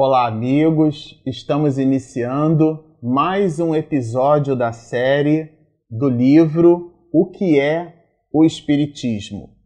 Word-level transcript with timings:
Olá, 0.00 0.28
amigos! 0.28 1.20
Estamos 1.26 1.76
iniciando 1.76 2.84
mais 3.02 3.58
um 3.58 3.74
episódio 3.74 4.54
da 4.54 4.70
série 4.70 5.50
do 5.90 6.08
livro 6.08 6.92
O 7.12 7.28
que 7.32 7.58
é 7.58 7.94
o 8.32 8.44
Espiritismo. 8.44 9.56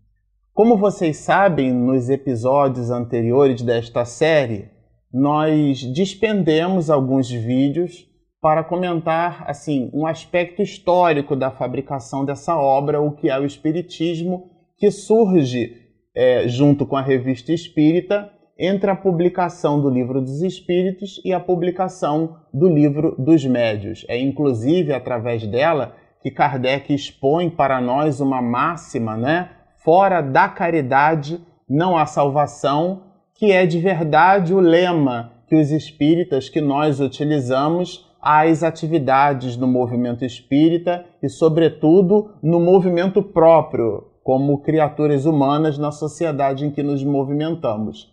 Como 0.54 0.78
vocês 0.78 1.18
sabem, 1.18 1.70
nos 1.70 2.08
episódios 2.08 2.90
anteriores 2.90 3.60
desta 3.60 4.06
série, 4.06 4.70
nós 5.12 5.84
despendemos 5.92 6.88
alguns 6.88 7.30
vídeos 7.30 8.08
para 8.40 8.64
comentar 8.64 9.44
assim 9.46 9.90
um 9.92 10.06
aspecto 10.06 10.62
histórico 10.62 11.36
da 11.36 11.50
fabricação 11.50 12.24
dessa 12.24 12.56
obra, 12.56 13.02
o 13.02 13.12
que 13.12 13.28
é 13.28 13.38
o 13.38 13.44
Espiritismo, 13.44 14.50
que 14.78 14.90
surge 14.90 15.76
é, 16.16 16.48
junto 16.48 16.86
com 16.86 16.96
a 16.96 17.02
Revista 17.02 17.52
Espírita 17.52 18.32
entre 18.58 18.90
a 18.90 18.96
publicação 18.96 19.80
do 19.80 19.88
Livro 19.88 20.20
dos 20.20 20.42
Espíritos 20.42 21.20
e 21.24 21.32
a 21.32 21.40
publicação 21.40 22.36
do 22.52 22.68
Livro 22.68 23.14
dos 23.18 23.44
Médios. 23.44 24.04
É 24.08 24.18
inclusive 24.18 24.92
através 24.92 25.46
dela 25.46 25.94
que 26.20 26.30
Kardec 26.30 26.94
expõe 26.94 27.50
para 27.50 27.80
nós 27.80 28.20
uma 28.20 28.40
máxima, 28.40 29.16
né? 29.16 29.50
Fora 29.84 30.20
da 30.20 30.48
caridade 30.48 31.40
não 31.68 31.96
há 31.96 32.06
salvação, 32.06 33.02
que 33.34 33.50
é 33.50 33.66
de 33.66 33.80
verdade 33.80 34.54
o 34.54 34.60
lema 34.60 35.32
que 35.48 35.56
os 35.56 35.70
espíritas 35.70 36.48
que 36.48 36.60
nós 36.60 37.00
utilizamos 37.00 38.08
às 38.20 38.62
atividades 38.62 39.56
do 39.56 39.66
movimento 39.66 40.24
espírita 40.24 41.04
e, 41.20 41.28
sobretudo, 41.28 42.30
no 42.40 42.60
movimento 42.60 43.20
próprio, 43.20 44.04
como 44.22 44.62
criaturas 44.62 45.26
humanas 45.26 45.76
na 45.76 45.90
sociedade 45.90 46.64
em 46.64 46.70
que 46.70 46.84
nos 46.84 47.02
movimentamos. 47.02 48.11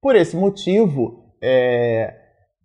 Por 0.00 0.14
esse 0.14 0.36
motivo, 0.36 1.24
é, 1.42 2.14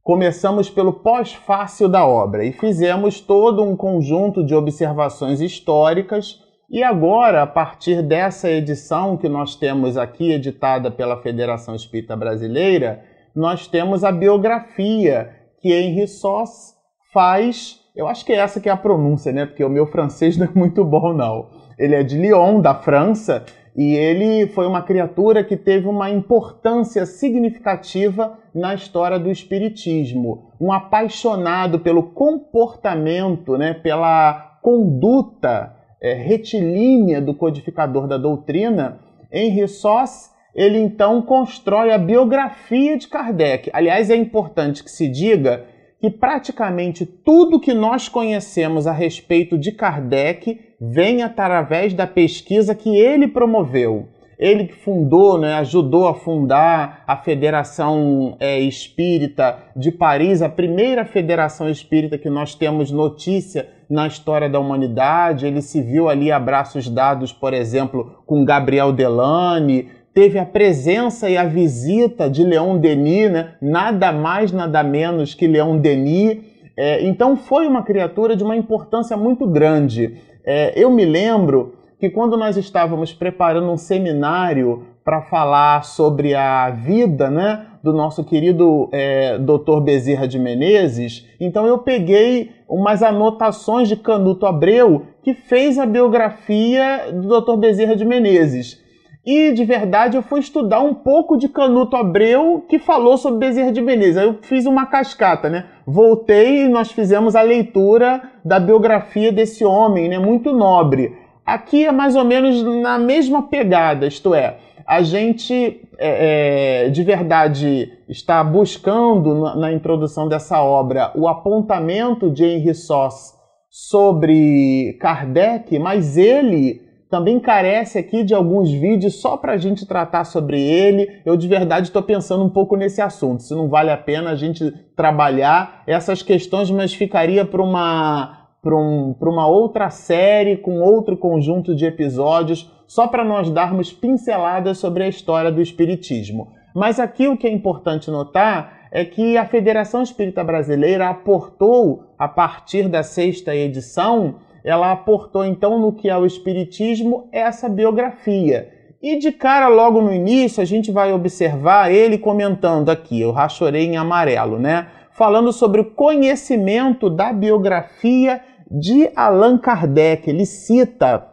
começamos 0.03 0.69
pelo 0.69 0.93
pós-fácil 0.93 1.89
da 1.89 2.05
obra 2.05 2.45
e 2.45 2.51
fizemos 2.51 3.19
todo 3.19 3.63
um 3.63 3.75
conjunto 3.75 4.45
de 4.45 4.53
observações 4.53 5.41
históricas. 5.41 6.39
E 6.69 6.83
agora, 6.83 7.41
a 7.41 7.47
partir 7.47 8.03
dessa 8.03 8.51
edição 8.51 9.17
que 9.17 9.27
nós 9.27 9.55
temos 9.55 9.97
aqui, 9.97 10.31
editada 10.31 10.91
pela 10.91 11.21
Federação 11.23 11.75
Espírita 11.75 12.15
Brasileira, 12.15 13.03
nós 13.35 13.65
temos 13.65 14.03
a 14.03 14.11
biografia 14.11 15.31
que 15.59 15.73
Henri 15.73 16.07
Sós 16.07 16.75
faz. 17.11 17.79
Eu 17.95 18.07
acho 18.07 18.23
que 18.23 18.33
é 18.33 18.37
essa 18.37 18.59
que 18.59 18.69
é 18.69 18.71
a 18.71 18.77
pronúncia, 18.77 19.31
né? 19.31 19.47
Porque 19.47 19.63
o 19.63 19.69
meu 19.69 19.87
francês 19.87 20.35
não 20.37 20.45
é 20.45 20.51
muito 20.53 20.85
bom, 20.85 21.13
não. 21.13 21.49
Ele 21.79 21.95
é 21.95 22.03
de 22.03 22.15
Lyon, 22.15 22.61
da 22.61 22.75
França, 22.75 23.43
e 23.75 23.95
ele 23.95 24.47
foi 24.47 24.67
uma 24.67 24.83
criatura 24.83 25.43
que 25.43 25.57
teve 25.57 25.87
uma 25.87 26.09
importância 26.09 27.05
significativa 27.05 28.37
na 28.53 28.75
história 28.75 29.17
do 29.17 29.31
espiritismo, 29.31 30.51
um 30.61 30.71
apaixonado 30.71 31.79
pelo 31.79 32.03
comportamento, 32.03 33.57
né, 33.57 33.73
pela 33.73 34.59
conduta 34.61 35.75
é, 36.01 36.13
retilínea 36.13 37.19
do 37.19 37.33
codificador 37.33 38.07
da 38.07 38.17
doutrina, 38.17 38.99
Henri 39.31 39.67
Sós, 39.67 40.31
ele 40.53 40.77
então 40.77 41.21
constrói 41.23 41.91
a 41.91 41.97
biografia 41.97 42.95
de 42.95 43.07
Kardec. 43.07 43.71
Aliás, 43.73 44.11
é 44.11 44.15
importante 44.15 44.83
que 44.83 44.91
se 44.91 45.07
diga 45.07 45.65
que 45.99 46.11
praticamente 46.11 47.05
tudo 47.05 47.59
que 47.59 47.73
nós 47.73 48.07
conhecemos 48.07 48.85
a 48.85 48.91
respeito 48.91 49.57
de 49.57 49.71
Kardec 49.71 50.59
vem 50.91 51.21
através 51.21 51.93
da 51.93 52.05
pesquisa 52.05 52.75
que 52.75 52.97
ele 52.97 53.27
promoveu. 53.27 54.09
Ele 54.37 54.65
que 54.65 54.73
fundou, 54.73 55.37
né, 55.37 55.53
ajudou 55.55 56.07
a 56.07 56.13
fundar 56.13 57.03
a 57.07 57.15
Federação 57.15 58.35
é, 58.39 58.59
Espírita 58.59 59.57
de 59.75 59.91
Paris, 59.91 60.41
a 60.41 60.49
primeira 60.49 61.05
federação 61.05 61.69
espírita 61.69 62.17
que 62.17 62.29
nós 62.29 62.53
temos 62.53 62.91
notícia 62.91 63.69
na 63.89 64.07
história 64.07 64.49
da 64.49 64.59
humanidade. 64.59 65.45
Ele 65.45 65.61
se 65.61 65.81
viu 65.81 66.09
ali 66.09 66.31
a 66.31 66.39
braços 66.39 66.89
dados, 66.89 67.31
por 67.31 67.53
exemplo, 67.53 68.21
com 68.25 68.43
Gabriel 68.43 68.91
Delane, 68.91 69.87
teve 70.13 70.37
a 70.37 70.45
presença 70.45 71.29
e 71.29 71.37
a 71.37 71.45
visita 71.45 72.29
de 72.29 72.43
Leon 72.43 72.77
Denis, 72.77 73.31
né? 73.31 73.53
nada 73.61 74.11
mais, 74.11 74.51
nada 74.51 74.83
menos 74.83 75.33
que 75.33 75.47
Leon 75.47 75.77
Denis. 75.77 76.39
É, 76.75 77.05
então 77.05 77.37
foi 77.37 77.67
uma 77.67 77.83
criatura 77.83 78.35
de 78.35 78.43
uma 78.43 78.57
importância 78.57 79.15
muito 79.15 79.47
grande. 79.47 80.17
É, 80.45 80.73
eu 80.75 80.89
me 80.89 81.05
lembro 81.05 81.75
que 81.99 82.09
quando 82.09 82.35
nós 82.35 82.57
estávamos 82.57 83.13
preparando 83.13 83.71
um 83.71 83.77
seminário 83.77 84.83
para 85.05 85.21
falar 85.21 85.83
sobre 85.83 86.35
a 86.35 86.69
vida 86.69 87.29
né, 87.29 87.65
do 87.81 87.93
nosso 87.93 88.23
querido 88.23 88.89
é, 88.91 89.37
Dr. 89.37 89.79
Bezerra 89.81 90.27
de 90.27 90.37
Menezes, 90.37 91.25
então 91.39 91.65
eu 91.65 91.77
peguei 91.79 92.51
umas 92.67 93.01
anotações 93.01 93.87
de 93.87 93.95
Canuto 93.95 94.45
Abreu, 94.45 95.03
que 95.21 95.33
fez 95.33 95.79
a 95.79 95.85
biografia 95.85 97.11
do 97.13 97.41
Dr. 97.41 97.55
Bezerra 97.55 97.95
de 97.95 98.03
Menezes. 98.03 98.82
E 99.25 99.53
de 99.53 99.63
verdade 99.63 100.17
eu 100.17 100.21
fui 100.21 100.41
estudar 100.41 100.81
um 100.81 100.93
pouco 100.93 101.37
de 101.37 101.47
Canuto 101.47 101.95
Abreu 101.95 102.65
que 102.67 102.77
falou 102.77 103.17
sobre 103.17 103.47
Bezerra 103.47 103.71
de 103.71 103.81
Menezes. 103.81 104.17
Aí 104.17 104.27
eu 104.27 104.39
fiz 104.41 104.65
uma 104.65 104.85
cascata, 104.85 105.49
né? 105.49 105.65
Voltei 105.85 106.65
e 106.65 106.69
nós 106.69 106.91
fizemos 106.91 107.35
a 107.35 107.41
leitura 107.41 108.21
da 108.43 108.59
biografia 108.59 109.31
desse 109.31 109.63
homem, 109.63 110.09
né? 110.09 110.19
Muito 110.19 110.51
nobre. 110.51 111.15
Aqui 111.45 111.85
é 111.85 111.91
mais 111.91 112.15
ou 112.15 112.25
menos 112.25 112.61
na 112.63 112.97
mesma 112.97 113.43
pegada, 113.43 114.07
isto 114.07 114.33
é, 114.33 114.57
a 114.87 115.01
gente 115.01 115.81
é, 115.97 116.85
é, 116.85 116.89
de 116.89 117.03
verdade 117.03 117.91
está 118.07 118.43
buscando 118.43 119.55
na, 119.55 119.71
introdução 119.71 120.27
dessa 120.27 120.61
obra 120.61 121.11
o 121.15 121.27
apontamento 121.27 122.29
de 122.29 122.45
Henri 122.45 122.73
Sós 122.73 123.33
sobre 123.69 124.97
Kardec, 124.99 125.77
mas 125.79 126.17
ele 126.17 126.81
também 127.13 127.39
carece 127.39 127.99
aqui 127.99 128.23
de 128.23 128.33
alguns 128.33 128.71
vídeos 128.71 129.21
só 129.21 129.37
para 129.37 129.53
a 129.53 129.57
gente 129.57 129.85
tratar 129.85 130.23
sobre 130.23 130.59
ele. 130.59 131.21
Eu 131.23 131.37
de 131.37 131.47
verdade 131.47 131.89
estou 131.89 132.01
pensando 132.01 132.43
um 132.43 132.49
pouco 132.49 132.75
nesse 132.75 133.03
assunto. 133.03 133.43
Se 133.43 133.53
não 133.53 133.69
vale 133.69 133.91
a 133.91 133.97
pena 133.97 134.31
a 134.31 134.35
gente 134.35 134.71
trabalhar 134.95 135.83
essas 135.85 136.23
questões, 136.23 136.71
mas 136.71 136.91
ficaria 136.91 137.45
para 137.45 137.61
uma 137.61 138.47
um, 138.65 139.13
uma 139.21 139.45
outra 139.45 139.91
série 139.91 140.57
com 140.57 140.79
outro 140.79 141.15
conjunto 141.15 141.75
de 141.75 141.85
episódios, 141.85 142.71
só 142.87 143.05
para 143.05 143.23
nós 143.23 143.47
darmos 143.51 143.93
pinceladas 143.93 144.79
sobre 144.79 145.03
a 145.03 145.07
história 145.07 145.51
do 145.51 145.61
Espiritismo. 145.61 146.47
Mas 146.73 146.99
aqui 146.99 147.27
o 147.27 147.37
que 147.37 147.45
é 147.45 147.51
importante 147.51 148.09
notar 148.09 148.87
é 148.91 149.05
que 149.05 149.37
a 149.37 149.45
Federação 149.45 150.01
Espírita 150.01 150.43
Brasileira 150.43 151.09
aportou, 151.09 152.05
a 152.17 152.27
partir 152.27 152.87
da 152.87 153.03
sexta 153.03 153.55
edição, 153.55 154.37
ela 154.63 154.91
aportou 154.91 155.43
então 155.43 155.77
no 155.77 155.91
que 155.91 156.09
é 156.09 156.17
o 156.17 156.25
Espiritismo 156.25 157.27
essa 157.31 157.67
biografia. 157.67 158.71
E 159.01 159.17
de 159.17 159.33
cara, 159.33 159.67
logo 159.67 160.01
no 160.01 160.13
início, 160.13 160.61
a 160.61 160.65
gente 160.65 160.89
vai 160.91 161.11
observar 161.11 161.91
ele 161.91 162.17
comentando 162.17 162.89
aqui, 162.89 163.19
eu 163.19 163.31
rachorei 163.31 163.85
em 163.85 163.97
amarelo, 163.97 164.57
né? 164.57 164.87
Falando 165.11 165.51
sobre 165.51 165.81
o 165.81 165.91
conhecimento 165.91 167.09
da 167.09 167.33
biografia 167.33 168.41
de 168.71 169.11
Allan 169.15 169.57
Kardec. 169.57 170.29
Ele 170.29 170.45
cita 170.45 171.27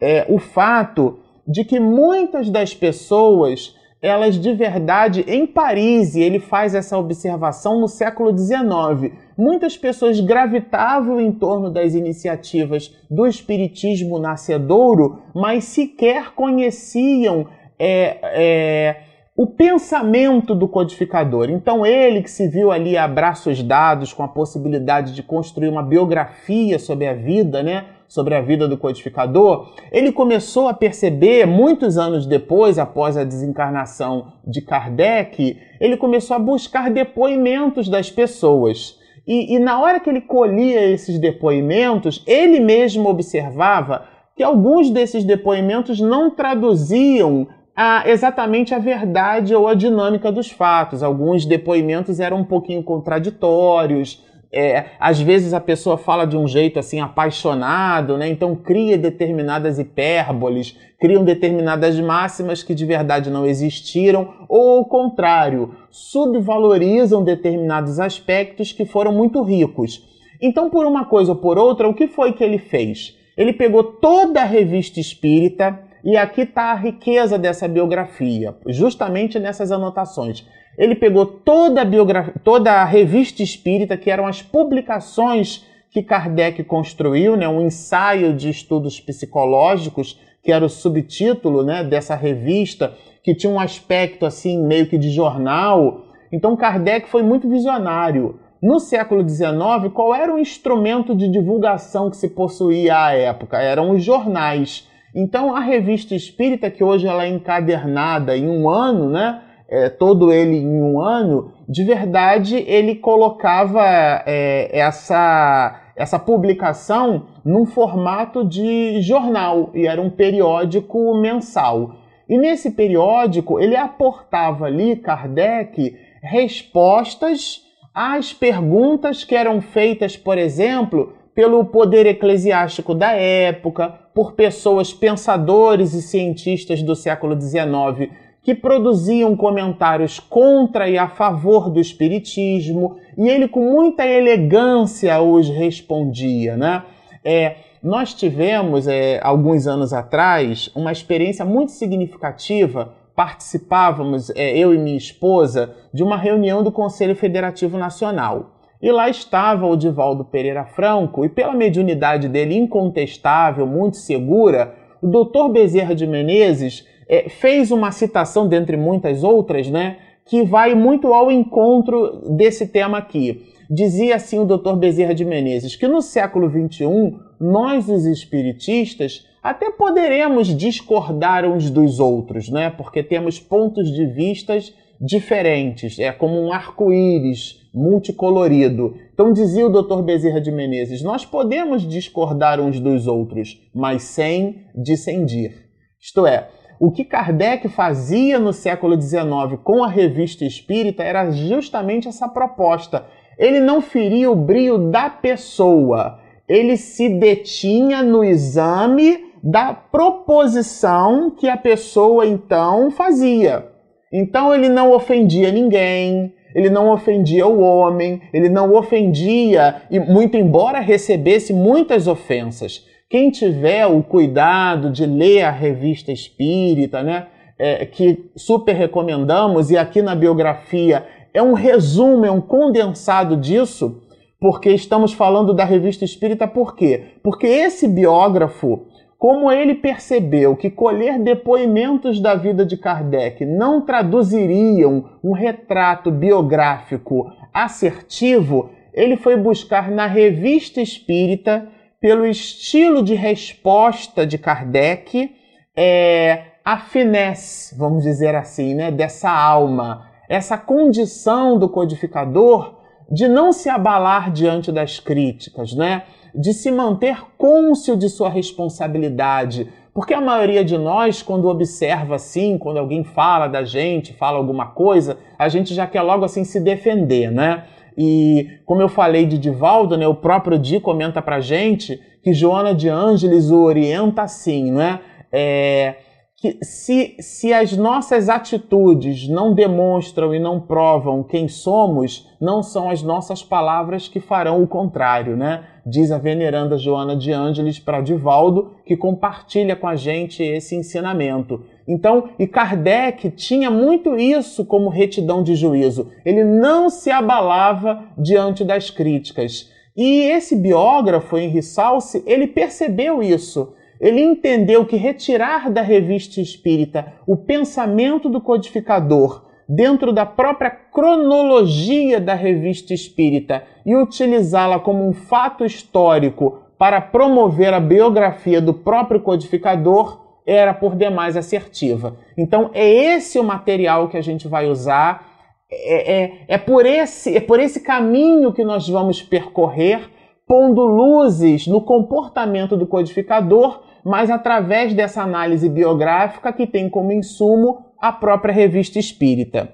é, 0.00 0.26
o 0.28 0.38
fato 0.38 1.18
de 1.46 1.64
que 1.64 1.80
muitas 1.80 2.50
das 2.50 2.74
pessoas 2.74 3.74
elas 4.00 4.36
de 4.36 4.52
verdade 4.54 5.24
em 5.26 5.46
Paris, 5.46 6.14
e 6.14 6.22
ele 6.22 6.38
faz 6.38 6.74
essa 6.74 6.96
observação 6.96 7.80
no 7.80 7.88
século 7.88 8.36
XIX. 8.36 9.12
Muitas 9.36 9.76
pessoas 9.76 10.20
gravitavam 10.20 11.20
em 11.20 11.32
torno 11.32 11.70
das 11.70 11.94
iniciativas 11.94 12.94
do 13.10 13.26
espiritismo 13.26 14.18
nascedouro, 14.18 15.22
mas 15.34 15.64
sequer 15.64 16.32
conheciam 16.34 17.46
é, 17.78 18.18
é, 18.22 18.96
o 19.36 19.46
pensamento 19.46 20.54
do 20.54 20.68
codificador. 20.68 21.50
Então, 21.50 21.84
ele 21.84 22.22
que 22.22 22.30
se 22.30 22.48
viu 22.48 22.70
ali 22.70 22.96
a 22.96 23.06
braços 23.06 23.62
dados 23.62 24.12
com 24.12 24.22
a 24.22 24.28
possibilidade 24.28 25.14
de 25.14 25.22
construir 25.22 25.68
uma 25.68 25.82
biografia 25.82 26.78
sobre 26.78 27.06
a 27.06 27.14
vida, 27.14 27.62
né? 27.62 27.84
Sobre 28.08 28.34
a 28.34 28.40
vida 28.40 28.66
do 28.66 28.78
codificador, 28.78 29.74
ele 29.92 30.10
começou 30.10 30.66
a 30.66 30.74
perceber, 30.74 31.46
muitos 31.46 31.98
anos 31.98 32.24
depois, 32.24 32.78
após 32.78 33.16
a 33.16 33.22
desencarnação 33.22 34.32
de 34.46 34.62
Kardec, 34.62 35.58
ele 35.78 35.96
começou 35.98 36.34
a 36.34 36.40
buscar 36.40 36.90
depoimentos 36.90 37.88
das 37.88 38.10
pessoas. 38.10 38.98
E, 39.26 39.54
e 39.54 39.58
na 39.58 39.78
hora 39.78 40.00
que 40.00 40.08
ele 40.08 40.22
colhia 40.22 40.90
esses 40.90 41.18
depoimentos, 41.18 42.24
ele 42.26 42.58
mesmo 42.58 43.10
observava 43.10 44.04
que 44.34 44.42
alguns 44.42 44.88
desses 44.88 45.22
depoimentos 45.22 46.00
não 46.00 46.30
traduziam 46.30 47.46
a, 47.76 48.08
exatamente 48.08 48.74
a 48.74 48.78
verdade 48.78 49.54
ou 49.54 49.68
a 49.68 49.74
dinâmica 49.74 50.32
dos 50.32 50.50
fatos. 50.50 51.02
Alguns 51.02 51.44
depoimentos 51.44 52.20
eram 52.20 52.38
um 52.38 52.44
pouquinho 52.44 52.82
contraditórios, 52.82 54.24
é, 54.52 54.86
às 54.98 55.20
vezes 55.20 55.52
a 55.52 55.60
pessoa 55.60 55.98
fala 55.98 56.26
de 56.26 56.36
um 56.36 56.48
jeito 56.48 56.78
assim 56.78 57.00
apaixonado, 57.00 58.16
né? 58.16 58.28
Então 58.28 58.56
cria 58.56 58.96
determinadas 58.96 59.78
hipérboles, 59.78 60.76
criam 60.98 61.22
determinadas 61.22 61.98
máximas 62.00 62.62
que 62.62 62.74
de 62.74 62.86
verdade 62.86 63.30
não 63.30 63.46
existiram, 63.46 64.34
ou 64.48 64.78
ao 64.78 64.84
contrário, 64.86 65.74
subvalorizam 65.90 67.22
determinados 67.22 68.00
aspectos 68.00 68.72
que 68.72 68.86
foram 68.86 69.12
muito 69.12 69.42
ricos. 69.42 70.02
Então, 70.40 70.70
por 70.70 70.86
uma 70.86 71.04
coisa 71.04 71.32
ou 71.32 71.38
por 71.38 71.58
outra, 71.58 71.88
o 71.88 71.94
que 71.94 72.06
foi 72.06 72.32
que 72.32 72.44
ele 72.44 72.58
fez? 72.58 73.16
Ele 73.36 73.52
pegou 73.52 73.82
toda 73.82 74.40
a 74.40 74.44
revista 74.44 74.98
espírita, 75.00 75.78
e 76.04 76.16
aqui 76.16 76.42
está 76.42 76.72
a 76.72 76.74
riqueza 76.74 77.38
dessa 77.38 77.66
biografia, 77.66 78.56
justamente 78.66 79.38
nessas 79.38 79.72
anotações. 79.72 80.46
Ele 80.76 80.94
pegou 80.94 81.26
toda 81.26 81.82
a, 81.82 81.84
biografia, 81.84 82.34
toda 82.44 82.72
a 82.72 82.84
revista 82.84 83.42
espírita, 83.42 83.96
que 83.96 84.10
eram 84.10 84.26
as 84.26 84.40
publicações 84.40 85.66
que 85.90 86.02
Kardec 86.02 86.62
construiu, 86.64 87.36
né, 87.36 87.48
um 87.48 87.62
ensaio 87.62 88.34
de 88.34 88.48
estudos 88.48 89.00
psicológicos, 89.00 90.20
que 90.42 90.52
era 90.52 90.64
o 90.64 90.68
subtítulo 90.68 91.64
né, 91.64 91.82
dessa 91.82 92.14
revista, 92.14 92.94
que 93.22 93.34
tinha 93.34 93.52
um 93.52 93.58
aspecto 93.58 94.24
assim 94.24 94.62
meio 94.62 94.86
que 94.86 94.96
de 94.96 95.10
jornal. 95.10 96.04
Então 96.30 96.56
Kardec 96.56 97.08
foi 97.08 97.22
muito 97.22 97.48
visionário. 97.48 98.38
No 98.60 98.80
século 98.80 99.28
XIX, 99.28 99.92
qual 99.92 100.14
era 100.14 100.34
o 100.34 100.38
instrumento 100.38 101.14
de 101.14 101.28
divulgação 101.28 102.10
que 102.10 102.16
se 102.16 102.28
possuía 102.28 102.96
à 102.96 103.12
época? 103.12 103.60
Eram 103.60 103.90
os 103.90 104.02
jornais. 104.02 104.87
Então 105.14 105.54
a 105.54 105.60
revista 105.60 106.14
espírita, 106.14 106.70
que 106.70 106.84
hoje 106.84 107.06
ela 107.06 107.24
é 107.24 107.28
encadernada 107.28 108.36
em 108.36 108.48
um 108.48 108.68
ano, 108.68 109.10
né? 109.10 109.42
é, 109.68 109.90
todo 109.90 110.32
ele 110.32 110.56
em 110.56 110.82
um 110.82 111.00
ano, 111.00 111.52
de 111.68 111.84
verdade 111.84 112.56
ele 112.66 112.94
colocava 112.94 113.82
é, 114.26 114.70
essa, 114.72 115.78
essa 115.94 116.18
publicação 116.18 117.26
num 117.44 117.66
formato 117.66 118.44
de 118.44 119.02
jornal 119.02 119.70
e 119.74 119.86
era 119.86 120.00
um 120.00 120.08
periódico 120.08 121.14
mensal. 121.20 121.96
E 122.26 122.38
nesse 122.38 122.70
periódico 122.70 123.60
ele 123.60 123.76
aportava 123.76 124.64
ali, 124.64 124.96
Kardec, 124.96 125.96
respostas 126.22 127.62
às 127.94 128.32
perguntas 128.32 129.24
que 129.24 129.34
eram 129.34 129.60
feitas, 129.60 130.16
por 130.16 130.38
exemplo, 130.38 131.12
pelo 131.38 131.64
poder 131.66 132.04
eclesiástico 132.04 132.96
da 132.96 133.12
época, 133.12 133.94
por 134.12 134.32
pessoas 134.32 134.92
pensadores 134.92 135.94
e 135.94 136.02
cientistas 136.02 136.82
do 136.82 136.96
século 136.96 137.40
XIX 137.40 138.10
que 138.42 138.56
produziam 138.56 139.36
comentários 139.36 140.18
contra 140.18 140.90
e 140.90 140.98
a 140.98 141.06
favor 141.06 141.70
do 141.70 141.78
espiritismo, 141.78 142.96
e 143.16 143.28
ele 143.28 143.46
com 143.46 143.60
muita 143.60 144.04
elegância 144.04 145.22
os 145.22 145.48
respondia, 145.48 146.56
né? 146.56 146.82
É, 147.24 147.54
nós 147.80 148.12
tivemos, 148.14 148.88
é, 148.88 149.20
alguns 149.22 149.68
anos 149.68 149.92
atrás, 149.92 150.68
uma 150.74 150.90
experiência 150.90 151.44
muito 151.44 151.70
significativa. 151.70 152.94
Participávamos, 153.14 154.28
é, 154.30 154.58
eu 154.58 154.74
e 154.74 154.78
minha 154.78 154.96
esposa, 154.96 155.72
de 155.94 156.02
uma 156.02 156.16
reunião 156.16 156.64
do 156.64 156.72
Conselho 156.72 157.14
Federativo 157.14 157.78
Nacional. 157.78 158.57
E 158.80 158.92
lá 158.92 159.08
estava 159.08 159.66
o 159.66 159.76
Divaldo 159.76 160.24
Pereira 160.24 160.64
Franco, 160.64 161.24
e 161.24 161.28
pela 161.28 161.52
mediunidade 161.52 162.28
dele 162.28 162.56
incontestável, 162.56 163.66
muito 163.66 163.96
segura, 163.96 164.74
o 165.02 165.06
doutor 165.06 165.48
Bezerra 165.48 165.94
de 165.94 166.06
Menezes 166.06 166.86
é, 167.08 167.28
fez 167.28 167.70
uma 167.70 167.90
citação, 167.90 168.46
dentre 168.48 168.76
muitas 168.76 169.24
outras, 169.24 169.68
né, 169.68 169.96
que 170.24 170.42
vai 170.42 170.74
muito 170.74 171.12
ao 171.12 171.32
encontro 171.32 172.20
desse 172.36 172.68
tema 172.68 172.98
aqui. 172.98 173.46
Dizia 173.70 174.16
assim 174.16 174.38
o 174.38 174.44
Dr. 174.44 174.74
Bezerra 174.76 175.14
de 175.14 175.24
Menezes 175.24 175.74
que 175.74 175.88
no 175.88 176.00
século 176.00 176.48
XXI, 176.48 177.16
nós, 177.40 177.88
os 177.88 178.04
espiritistas, 178.06 179.26
até 179.42 179.70
poderemos 179.70 180.48
discordar 180.48 181.44
uns 181.44 181.70
dos 181.70 182.00
outros, 182.00 182.48
né? 182.48 182.70
porque 182.70 183.02
temos 183.02 183.40
pontos 183.40 183.90
de 183.90 184.06
vistas 184.06 184.74
diferentes, 185.00 185.98
é 185.98 186.10
como 186.10 186.40
um 186.40 186.52
arco-íris 186.52 187.68
multicolorido. 187.72 188.96
Então 189.12 189.32
dizia 189.32 189.66
o 189.66 189.70
Dr. 189.70 190.02
Bezerra 190.02 190.40
de 190.40 190.50
Menezes, 190.50 191.02
nós 191.02 191.24
podemos 191.24 191.86
discordar 191.86 192.60
uns 192.60 192.80
dos 192.80 193.06
outros, 193.06 193.60
mas 193.74 194.02
sem 194.02 194.64
dissendir. 194.74 195.68
Isto 196.00 196.26
é, 196.26 196.48
o 196.80 196.90
que 196.90 197.04
Kardec 197.04 197.68
fazia 197.68 198.38
no 198.38 198.52
século 198.52 199.00
XIX 199.00 199.58
com 199.64 199.82
a 199.82 199.88
revista 199.88 200.44
espírita 200.44 201.02
era 201.02 201.30
justamente 201.30 202.08
essa 202.08 202.28
proposta. 202.28 203.04
Ele 203.36 203.60
não 203.60 203.80
feria 203.80 204.30
o 204.30 204.36
brio 204.36 204.90
da 204.90 205.10
pessoa, 205.10 206.20
ele 206.48 206.76
se 206.76 207.08
detinha 207.08 208.02
no 208.02 208.24
exame 208.24 209.28
da 209.42 209.72
proposição 209.72 211.30
que 211.30 211.48
a 211.48 211.56
pessoa 211.56 212.26
então 212.26 212.90
fazia. 212.90 213.67
Então 214.12 214.54
ele 214.54 214.68
não 214.68 214.92
ofendia 214.92 215.50
ninguém, 215.52 216.32
ele 216.54 216.70
não 216.70 216.90
ofendia 216.90 217.46
o 217.46 217.60
homem, 217.60 218.20
ele 218.32 218.48
não 218.48 218.74
ofendia, 218.74 219.82
e 219.90 220.00
muito 220.00 220.36
embora 220.36 220.80
recebesse 220.80 221.52
muitas 221.52 222.06
ofensas, 222.06 222.86
quem 223.08 223.30
tiver 223.30 223.86
o 223.86 224.02
cuidado 224.02 224.90
de 224.90 225.06
ler 225.06 225.42
a 225.42 225.50
revista 225.50 226.12
espírita, 226.12 227.02
né, 227.02 227.26
é, 227.58 227.86
que 227.86 228.30
super 228.36 228.74
recomendamos, 228.74 229.70
e 229.70 229.76
aqui 229.76 230.02
na 230.02 230.14
biografia 230.14 231.06
é 231.32 231.42
um 231.42 231.54
resumo, 231.54 232.24
é 232.24 232.30
um 232.30 232.40
condensado 232.40 233.36
disso, 233.36 234.02
porque 234.40 234.70
estamos 234.70 235.12
falando 235.12 235.52
da 235.52 235.64
revista 235.64 236.04
espírita, 236.04 236.46
por 236.46 236.76
quê? 236.76 237.14
Porque 237.22 237.46
esse 237.46 237.88
biógrafo, 237.88 238.86
como 239.18 239.50
ele 239.50 239.74
percebeu 239.74 240.54
que 240.54 240.70
colher 240.70 241.18
depoimentos 241.18 242.20
da 242.20 242.36
vida 242.36 242.64
de 242.64 242.76
Kardec 242.76 243.44
não 243.44 243.84
traduziriam 243.84 245.18
um 245.24 245.32
retrato 245.32 246.08
biográfico 246.10 247.32
assertivo, 247.52 248.70
ele 248.94 249.16
foi 249.16 249.36
buscar 249.36 249.90
na 249.90 250.06
revista 250.06 250.80
espírita 250.80 251.68
pelo 252.00 252.24
estilo 252.24 253.02
de 253.02 253.14
resposta 253.14 254.24
de 254.24 254.38
Kardec, 254.38 255.34
é, 255.76 256.44
a 256.64 256.78
finesse, 256.78 257.76
vamos 257.76 258.04
dizer 258.04 258.36
assim, 258.36 258.74
né, 258.74 258.92
dessa 258.92 259.30
alma, 259.30 260.06
essa 260.28 260.56
condição 260.56 261.58
do 261.58 261.68
codificador 261.68 262.78
de 263.10 263.26
não 263.26 263.52
se 263.52 263.68
abalar 263.68 264.30
diante 264.30 264.70
das 264.70 265.00
críticas, 265.00 265.74
né, 265.74 266.04
de 266.38 266.54
se 266.54 266.70
manter 266.70 267.18
cônscio 267.36 267.96
de 267.96 268.08
sua 268.08 268.28
responsabilidade, 268.28 269.68
porque 269.92 270.14
a 270.14 270.20
maioria 270.20 270.64
de 270.64 270.78
nós, 270.78 271.20
quando 271.20 271.48
observa 271.48 272.14
assim, 272.14 272.56
quando 272.56 272.78
alguém 272.78 273.02
fala 273.02 273.48
da 273.48 273.64
gente, 273.64 274.12
fala 274.12 274.38
alguma 274.38 274.66
coisa, 274.66 275.18
a 275.36 275.48
gente 275.48 275.74
já 275.74 275.88
quer 275.88 276.02
logo 276.02 276.24
assim 276.24 276.44
se 276.44 276.60
defender, 276.60 277.32
né? 277.32 277.64
E 277.96 278.60
como 278.64 278.80
eu 278.80 278.88
falei 278.88 279.26
de 279.26 279.36
Divaldo, 279.36 279.96
né, 279.96 280.06
o 280.06 280.14
próprio 280.14 280.56
Di 280.56 280.78
comenta 280.78 281.20
pra 281.20 281.40
gente 281.40 282.00
que 282.22 282.32
Joana 282.32 282.72
de 282.72 282.88
Ângeles 282.88 283.50
o 283.50 283.60
orienta 283.60 284.22
assim, 284.22 284.70
né? 284.70 285.00
É, 285.32 285.96
que 286.40 286.56
se, 286.62 287.16
se 287.18 287.52
as 287.52 287.76
nossas 287.76 288.28
atitudes 288.28 289.26
não 289.26 289.52
demonstram 289.52 290.32
e 290.32 290.38
não 290.38 290.60
provam 290.60 291.24
quem 291.24 291.48
somos, 291.48 292.28
não 292.40 292.62
são 292.62 292.88
as 292.88 293.02
nossas 293.02 293.42
palavras 293.42 294.06
que 294.06 294.20
farão 294.20 294.62
o 294.62 294.66
contrário, 294.68 295.36
né? 295.36 295.64
Diz 295.84 296.12
a 296.12 296.18
veneranda 296.18 296.78
Joana 296.78 297.16
de 297.16 297.32
Ângeles 297.32 297.80
para 297.80 298.00
Divaldo, 298.00 298.74
que 298.86 298.96
compartilha 298.96 299.74
com 299.74 299.88
a 299.88 299.96
gente 299.96 300.40
esse 300.40 300.76
ensinamento. 300.76 301.64
Então, 301.88 302.28
e 302.38 302.46
Kardec 302.46 303.30
tinha 303.32 303.68
muito 303.68 304.16
isso 304.16 304.64
como 304.64 304.90
retidão 304.90 305.42
de 305.42 305.56
juízo. 305.56 306.08
Ele 306.24 306.44
não 306.44 306.88
se 306.88 307.10
abalava 307.10 308.04
diante 308.16 308.62
das 308.62 308.90
críticas. 308.90 309.72
E 309.96 310.20
esse 310.20 310.54
biógrafo, 310.54 311.36
Henri 311.36 311.64
Salce, 311.64 312.22
ele 312.24 312.46
percebeu 312.46 313.20
isso 313.20 313.72
ele 314.00 314.20
entendeu 314.20 314.84
que 314.84 314.96
retirar 314.96 315.70
da 315.70 315.82
revista 315.82 316.40
espírita 316.40 317.12
o 317.26 317.36
pensamento 317.36 318.28
do 318.28 318.40
codificador 318.40 319.46
dentro 319.68 320.12
da 320.12 320.24
própria 320.24 320.70
cronologia 320.70 322.20
da 322.20 322.34
revista 322.34 322.94
espírita 322.94 323.64
e 323.84 323.94
utilizá-la 323.94 324.78
como 324.78 325.06
um 325.06 325.12
fato 325.12 325.64
histórico 325.64 326.60
para 326.78 327.00
promover 327.00 327.74
a 327.74 327.80
biografia 327.80 328.60
do 328.60 328.72
próprio 328.72 329.20
codificador 329.20 330.26
era 330.46 330.72
por 330.72 330.96
demais 330.96 331.36
assertiva. 331.36 332.16
Então 332.36 332.70
é 332.72 332.88
esse 332.88 333.38
o 333.38 333.44
material 333.44 334.08
que 334.08 334.16
a 334.16 334.22
gente 334.22 334.48
vai 334.48 334.66
usar, 334.66 335.28
é, 335.70 336.22
é, 336.22 336.44
é, 336.48 336.56
por, 336.56 336.86
esse, 336.86 337.36
é 337.36 337.40
por 337.40 337.60
esse 337.60 337.80
caminho 337.80 338.54
que 338.54 338.64
nós 338.64 338.88
vamos 338.88 339.20
percorrer, 339.22 340.08
pondo 340.46 340.86
luzes 340.86 341.66
no 341.66 341.82
comportamento 341.82 342.74
do 342.74 342.86
codificador 342.86 343.82
mas 344.04 344.30
através 344.30 344.94
dessa 344.94 345.22
análise 345.22 345.68
biográfica 345.68 346.52
que 346.52 346.66
tem 346.66 346.88
como 346.88 347.12
insumo 347.12 347.86
a 348.00 348.12
própria 348.12 348.52
revista 348.52 348.98
espírita. 348.98 349.70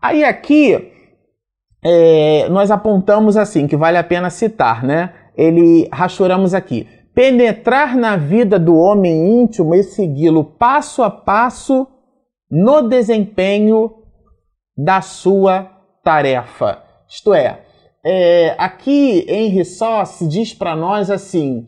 Aí 0.00 0.24
aqui 0.24 0.92
é, 1.82 2.48
nós 2.48 2.70
apontamos 2.70 3.36
assim, 3.36 3.66
que 3.66 3.76
vale 3.76 3.96
a 3.96 4.04
pena 4.04 4.30
citar, 4.30 4.84
né? 4.84 5.12
Ele 5.36 5.88
rachuramos 5.92 6.54
aqui. 6.54 6.86
Penetrar 7.14 7.96
na 7.96 8.16
vida 8.16 8.58
do 8.58 8.76
homem 8.76 9.40
íntimo 9.40 9.74
e 9.74 9.82
segui-lo 9.82 10.44
passo 10.44 11.02
a 11.02 11.10
passo 11.10 11.86
no 12.50 12.82
desempenho 12.82 13.92
da 14.76 15.00
sua 15.00 15.70
tarefa. 16.04 16.82
Isto 17.08 17.34
é, 17.34 17.60
é 18.04 18.54
aqui 18.58 19.26
em 19.28 19.64
se 19.64 20.28
diz 20.28 20.54
para 20.54 20.76
nós 20.76 21.10
assim 21.10 21.66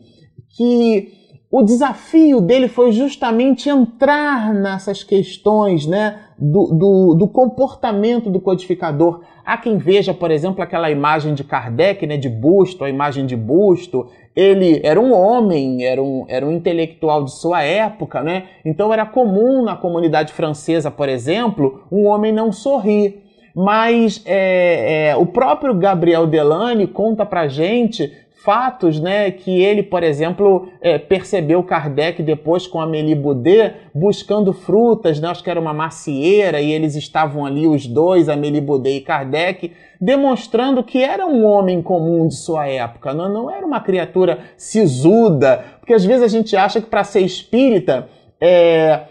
que 0.55 1.20
o 1.51 1.61
desafio 1.61 2.39
dele 2.39 2.69
foi 2.69 2.93
justamente 2.93 3.69
entrar 3.69 4.53
nessas 4.53 5.03
questões 5.03 5.85
né, 5.85 6.21
do, 6.39 6.67
do, 6.67 7.13
do, 7.13 7.27
comportamento 7.27 8.29
do 8.29 8.39
codificador. 8.39 9.19
Há 9.45 9.57
quem 9.57 9.77
veja, 9.77 10.13
por 10.13 10.31
exemplo, 10.31 10.63
aquela 10.63 10.89
imagem 10.89 11.33
de 11.33 11.43
Kardec, 11.43 12.07
né, 12.07 12.15
de 12.15 12.29
busto, 12.29 12.85
a 12.85 12.89
imagem 12.89 13.25
de 13.25 13.35
busto. 13.35 14.07
Ele 14.33 14.79
era 14.81 14.97
um 14.97 15.13
homem, 15.13 15.83
era 15.83 16.01
um, 16.01 16.23
era 16.29 16.47
um 16.47 16.53
intelectual 16.53 17.25
de 17.25 17.33
sua 17.33 17.61
época, 17.61 18.23
né? 18.23 18.45
então 18.63 18.93
era 18.93 19.05
comum 19.05 19.61
na 19.61 19.75
comunidade 19.75 20.31
francesa, 20.31 20.89
por 20.89 21.09
exemplo, 21.09 21.83
um 21.91 22.05
homem 22.05 22.31
não 22.31 22.53
sorrir. 22.53 23.21
Mas 23.53 24.23
é, 24.25 25.09
é, 25.09 25.15
o 25.17 25.25
próprio 25.25 25.73
Gabriel 25.73 26.25
Delane 26.25 26.87
conta 26.87 27.25
pra 27.25 27.49
gente 27.49 28.09
fatos, 28.43 28.99
né, 28.99 29.29
que 29.31 29.61
ele, 29.61 29.83
por 29.83 30.03
exemplo, 30.03 30.69
é, 30.81 30.97
percebeu 30.97 31.63
Kardec 31.63 32.23
depois 32.23 32.65
com 32.65 32.81
Amélie 32.81 33.15
Boudet 33.15 33.75
buscando 33.93 34.51
frutas, 34.51 35.19
né, 35.19 35.29
acho 35.29 35.43
que 35.43 35.49
era 35.49 35.59
uma 35.59 35.73
macieira 35.73 36.59
e 36.59 36.71
eles 36.71 36.95
estavam 36.95 37.45
ali 37.45 37.67
os 37.67 37.85
dois, 37.85 38.29
Amélie 38.29 38.61
Boudet 38.61 38.97
e 38.97 39.01
Kardec, 39.01 39.71
demonstrando 39.99 40.83
que 40.83 41.03
era 41.03 41.25
um 41.25 41.45
homem 41.45 41.81
comum 41.81 42.27
de 42.27 42.35
sua 42.35 42.67
época, 42.67 43.13
não, 43.13 43.29
não 43.29 43.51
era 43.51 43.65
uma 43.65 43.79
criatura 43.79 44.39
sisuda, 44.57 45.63
porque 45.79 45.93
às 45.93 46.03
vezes 46.03 46.23
a 46.23 46.27
gente 46.27 46.55
acha 46.55 46.81
que 46.81 46.87
para 46.87 47.03
ser 47.03 47.21
espírita 47.21 48.07
é, 48.39 49.01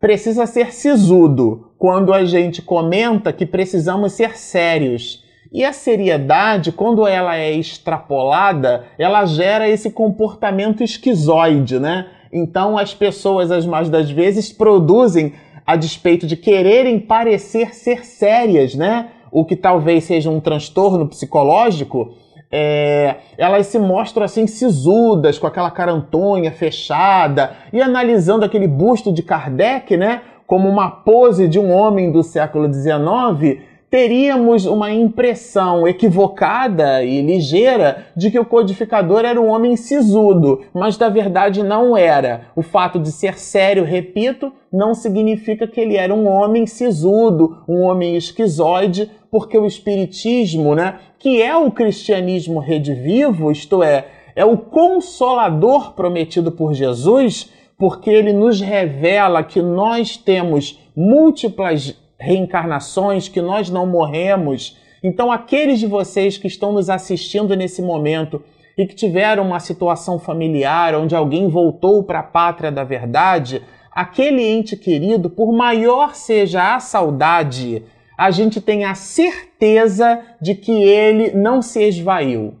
precisa 0.00 0.46
ser 0.46 0.72
sisudo, 0.72 1.72
quando 1.78 2.12
a 2.12 2.24
gente 2.24 2.60
comenta 2.60 3.32
que 3.32 3.46
precisamos 3.46 4.12
ser 4.12 4.36
sérios. 4.36 5.21
E 5.52 5.64
a 5.66 5.72
seriedade, 5.72 6.72
quando 6.72 7.06
ela 7.06 7.36
é 7.36 7.52
extrapolada, 7.52 8.84
ela 8.98 9.26
gera 9.26 9.68
esse 9.68 9.90
comportamento 9.90 10.82
esquizoide, 10.82 11.78
né? 11.78 12.06
Então 12.32 12.78
as 12.78 12.94
pessoas, 12.94 13.50
as 13.50 13.66
mais 13.66 13.90
das 13.90 14.10
vezes, 14.10 14.50
produzem 14.50 15.34
a 15.66 15.76
despeito 15.76 16.26
de 16.26 16.38
quererem 16.38 16.98
parecer 16.98 17.74
ser 17.74 18.06
sérias, 18.06 18.74
né? 18.74 19.10
O 19.30 19.44
que 19.44 19.54
talvez 19.54 20.04
seja 20.04 20.30
um 20.30 20.40
transtorno 20.40 21.06
psicológico, 21.06 22.14
é, 22.50 23.16
elas 23.36 23.66
se 23.66 23.78
mostram 23.78 24.24
assim 24.24 24.46
sisudas, 24.46 25.38
com 25.38 25.46
aquela 25.46 25.70
carantonha 25.70 26.50
fechada, 26.50 27.56
e 27.70 27.82
analisando 27.82 28.44
aquele 28.44 28.66
busto 28.66 29.12
de 29.12 29.22
Kardec, 29.22 29.98
né? 29.98 30.22
Como 30.46 30.66
uma 30.66 30.90
pose 30.90 31.46
de 31.46 31.58
um 31.58 31.70
homem 31.70 32.10
do 32.10 32.22
século 32.22 32.72
XIX, 32.72 33.60
teríamos 33.92 34.64
uma 34.64 34.90
impressão 34.90 35.86
equivocada 35.86 37.04
e 37.04 37.20
ligeira 37.20 38.06
de 38.16 38.30
que 38.30 38.38
o 38.38 38.44
codificador 38.44 39.22
era 39.22 39.38
um 39.38 39.50
homem 39.50 39.76
sisudo, 39.76 40.62
mas 40.72 40.96
na 40.96 41.10
verdade 41.10 41.62
não 41.62 41.94
era. 41.94 42.46
O 42.56 42.62
fato 42.62 42.98
de 42.98 43.12
ser 43.12 43.38
sério, 43.38 43.84
repito, 43.84 44.50
não 44.72 44.94
significa 44.94 45.66
que 45.66 45.78
ele 45.78 45.98
era 45.98 46.14
um 46.14 46.26
homem 46.26 46.66
sisudo, 46.66 47.58
um 47.68 47.82
homem 47.82 48.16
esquizoide, 48.16 49.10
porque 49.30 49.58
o 49.58 49.66
espiritismo, 49.66 50.74
né, 50.74 50.94
que 51.18 51.42
é 51.42 51.54
o 51.54 51.70
cristianismo 51.70 52.60
redivivo, 52.60 53.52
isto 53.52 53.82
é, 53.82 54.06
é 54.34 54.42
o 54.42 54.56
consolador 54.56 55.92
prometido 55.92 56.50
por 56.50 56.72
Jesus, 56.72 57.52
porque 57.76 58.08
ele 58.08 58.32
nos 58.32 58.58
revela 58.58 59.42
que 59.42 59.60
nós 59.60 60.16
temos 60.16 60.80
múltiplas 60.96 61.94
reencarnações, 62.22 63.28
que 63.28 63.42
nós 63.42 63.68
não 63.68 63.86
morremos. 63.86 64.78
Então, 65.02 65.32
aqueles 65.32 65.80
de 65.80 65.86
vocês 65.86 66.38
que 66.38 66.46
estão 66.46 66.72
nos 66.72 66.88
assistindo 66.88 67.56
nesse 67.56 67.82
momento 67.82 68.42
e 68.78 68.86
que 68.86 68.94
tiveram 68.94 69.44
uma 69.44 69.58
situação 69.58 70.18
familiar 70.18 70.94
onde 70.94 71.14
alguém 71.14 71.48
voltou 71.48 72.02
para 72.04 72.20
a 72.20 72.22
pátria 72.22 72.70
da 72.70 72.84
verdade, 72.84 73.62
aquele 73.90 74.42
ente 74.42 74.76
querido, 74.76 75.28
por 75.28 75.52
maior 75.52 76.14
seja 76.14 76.74
a 76.74 76.80
saudade, 76.80 77.82
a 78.16 78.30
gente 78.30 78.60
tem 78.60 78.84
a 78.84 78.94
certeza 78.94 80.20
de 80.40 80.54
que 80.54 80.70
ele 80.70 81.32
não 81.32 81.60
se 81.60 81.82
esvaiu. 81.82 82.54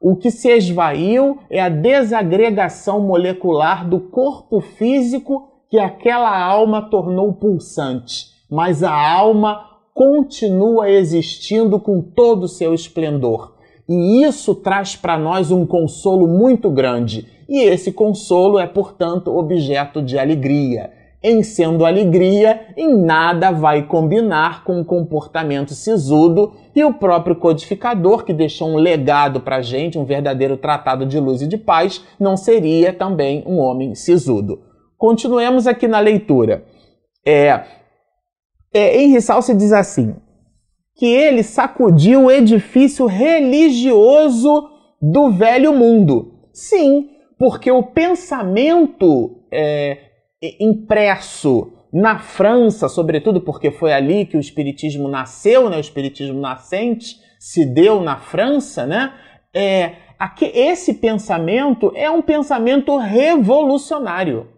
O 0.00 0.16
que 0.16 0.30
se 0.30 0.50
esvaiu 0.50 1.38
é 1.48 1.60
a 1.60 1.68
desagregação 1.68 3.00
molecular 3.00 3.88
do 3.88 4.00
corpo 4.00 4.60
físico 4.60 5.48
que 5.70 5.78
aquela 5.78 6.36
alma 6.36 6.82
tornou 6.82 7.32
pulsante 7.32 8.37
mas 8.50 8.82
a 8.82 8.92
alma 8.92 9.64
continua 9.94 10.88
existindo 10.88 11.80
com 11.80 12.00
todo 12.00 12.44
o 12.44 12.48
seu 12.48 12.72
esplendor. 12.72 13.54
E 13.88 14.22
isso 14.22 14.54
traz 14.54 14.94
para 14.94 15.18
nós 15.18 15.50
um 15.50 15.66
consolo 15.66 16.28
muito 16.28 16.70
grande. 16.70 17.26
E 17.48 17.62
esse 17.62 17.90
consolo 17.90 18.58
é, 18.58 18.66
portanto, 18.66 19.34
objeto 19.36 20.02
de 20.02 20.18
alegria. 20.18 20.92
Em 21.20 21.42
sendo 21.42 21.84
alegria, 21.84 22.66
em 22.76 22.96
nada 22.96 23.50
vai 23.50 23.82
combinar 23.82 24.62
com 24.62 24.80
o 24.80 24.84
comportamento 24.84 25.74
sisudo 25.74 26.52
e 26.76 26.84
o 26.84 26.94
próprio 26.94 27.34
codificador, 27.34 28.24
que 28.24 28.32
deixou 28.32 28.68
um 28.68 28.76
legado 28.76 29.40
para 29.40 29.56
a 29.56 29.62
gente, 29.62 29.98
um 29.98 30.04
verdadeiro 30.04 30.56
tratado 30.56 31.04
de 31.04 31.18
luz 31.18 31.42
e 31.42 31.48
de 31.48 31.58
paz, 31.58 32.04
não 32.20 32.36
seria 32.36 32.92
também 32.92 33.42
um 33.46 33.58
homem 33.58 33.96
sisudo. 33.96 34.60
Continuemos 34.96 35.66
aqui 35.66 35.88
na 35.88 35.98
leitura. 35.98 36.62
É, 37.26 37.64
é, 38.72 39.00
em 39.00 39.20
se 39.20 39.54
diz 39.54 39.72
assim: 39.72 40.14
que 40.94 41.06
ele 41.06 41.42
sacudiu 41.42 42.24
o 42.24 42.30
edifício 42.30 43.06
religioso 43.06 44.68
do 45.00 45.30
velho 45.30 45.72
mundo. 45.72 46.34
Sim, 46.52 47.10
porque 47.38 47.70
o 47.70 47.84
pensamento 47.84 49.44
é, 49.52 49.98
impresso 50.60 51.72
na 51.92 52.18
França, 52.18 52.88
sobretudo 52.88 53.40
porque 53.40 53.70
foi 53.70 53.92
ali 53.92 54.26
que 54.26 54.36
o 54.36 54.40
espiritismo 54.40 55.08
nasceu, 55.08 55.70
né? 55.70 55.76
O 55.76 55.80
espiritismo 55.80 56.40
nascente 56.40 57.16
se 57.38 57.64
deu 57.64 58.00
na 58.00 58.18
França, 58.18 58.84
né? 58.84 59.14
É, 59.54 59.92
aqui, 60.18 60.46
esse 60.46 60.94
pensamento 60.94 61.92
é 61.94 62.10
um 62.10 62.20
pensamento 62.20 62.96
revolucionário. 62.96 64.48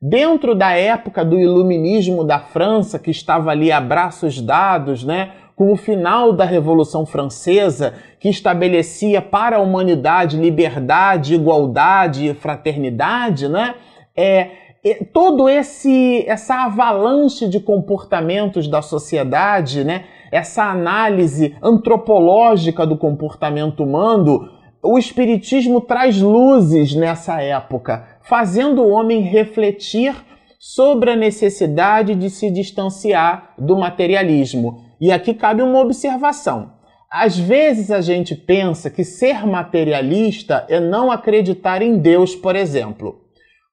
Dentro 0.00 0.54
da 0.54 0.70
época 0.70 1.24
do 1.24 1.36
iluminismo 1.40 2.22
da 2.22 2.38
França, 2.38 3.00
que 3.00 3.10
estava 3.10 3.50
ali 3.50 3.72
a 3.72 3.80
braços 3.80 4.40
dados, 4.40 5.02
né, 5.02 5.32
com 5.56 5.72
o 5.72 5.76
final 5.76 6.32
da 6.32 6.44
Revolução 6.44 7.04
Francesa, 7.04 7.94
que 8.20 8.28
estabelecia 8.28 9.20
para 9.20 9.56
a 9.56 9.60
humanidade 9.60 10.36
liberdade, 10.36 11.34
igualdade 11.34 12.28
e 12.28 12.34
fraternidade, 12.34 13.48
né, 13.48 13.74
é, 14.16 14.50
é, 14.84 14.94
todo 15.12 15.48
esse 15.48 16.24
essa 16.28 16.66
avalanche 16.66 17.48
de 17.48 17.58
comportamentos 17.58 18.68
da 18.68 18.80
sociedade, 18.80 19.82
né, 19.82 20.04
essa 20.30 20.62
análise 20.62 21.56
antropológica 21.60 22.86
do 22.86 22.96
comportamento 22.96 23.82
humano, 23.82 24.48
o 24.80 24.96
espiritismo 24.96 25.80
traz 25.80 26.20
luzes 26.20 26.94
nessa 26.94 27.42
época, 27.42 28.06
fazendo 28.28 28.82
o 28.82 28.90
homem 28.90 29.22
refletir 29.22 30.14
sobre 30.58 31.10
a 31.10 31.16
necessidade 31.16 32.14
de 32.14 32.28
se 32.28 32.50
distanciar 32.50 33.54
do 33.58 33.76
materialismo. 33.76 34.84
E 35.00 35.10
aqui 35.10 35.32
cabe 35.32 35.62
uma 35.62 35.80
observação. 35.80 36.72
Às 37.10 37.38
vezes 37.38 37.90
a 37.90 38.02
gente 38.02 38.34
pensa 38.34 38.90
que 38.90 39.02
ser 39.02 39.46
materialista 39.46 40.66
é 40.68 40.78
não 40.78 41.10
acreditar 41.10 41.80
em 41.80 41.96
Deus, 41.96 42.34
por 42.34 42.54
exemplo. 42.54 43.22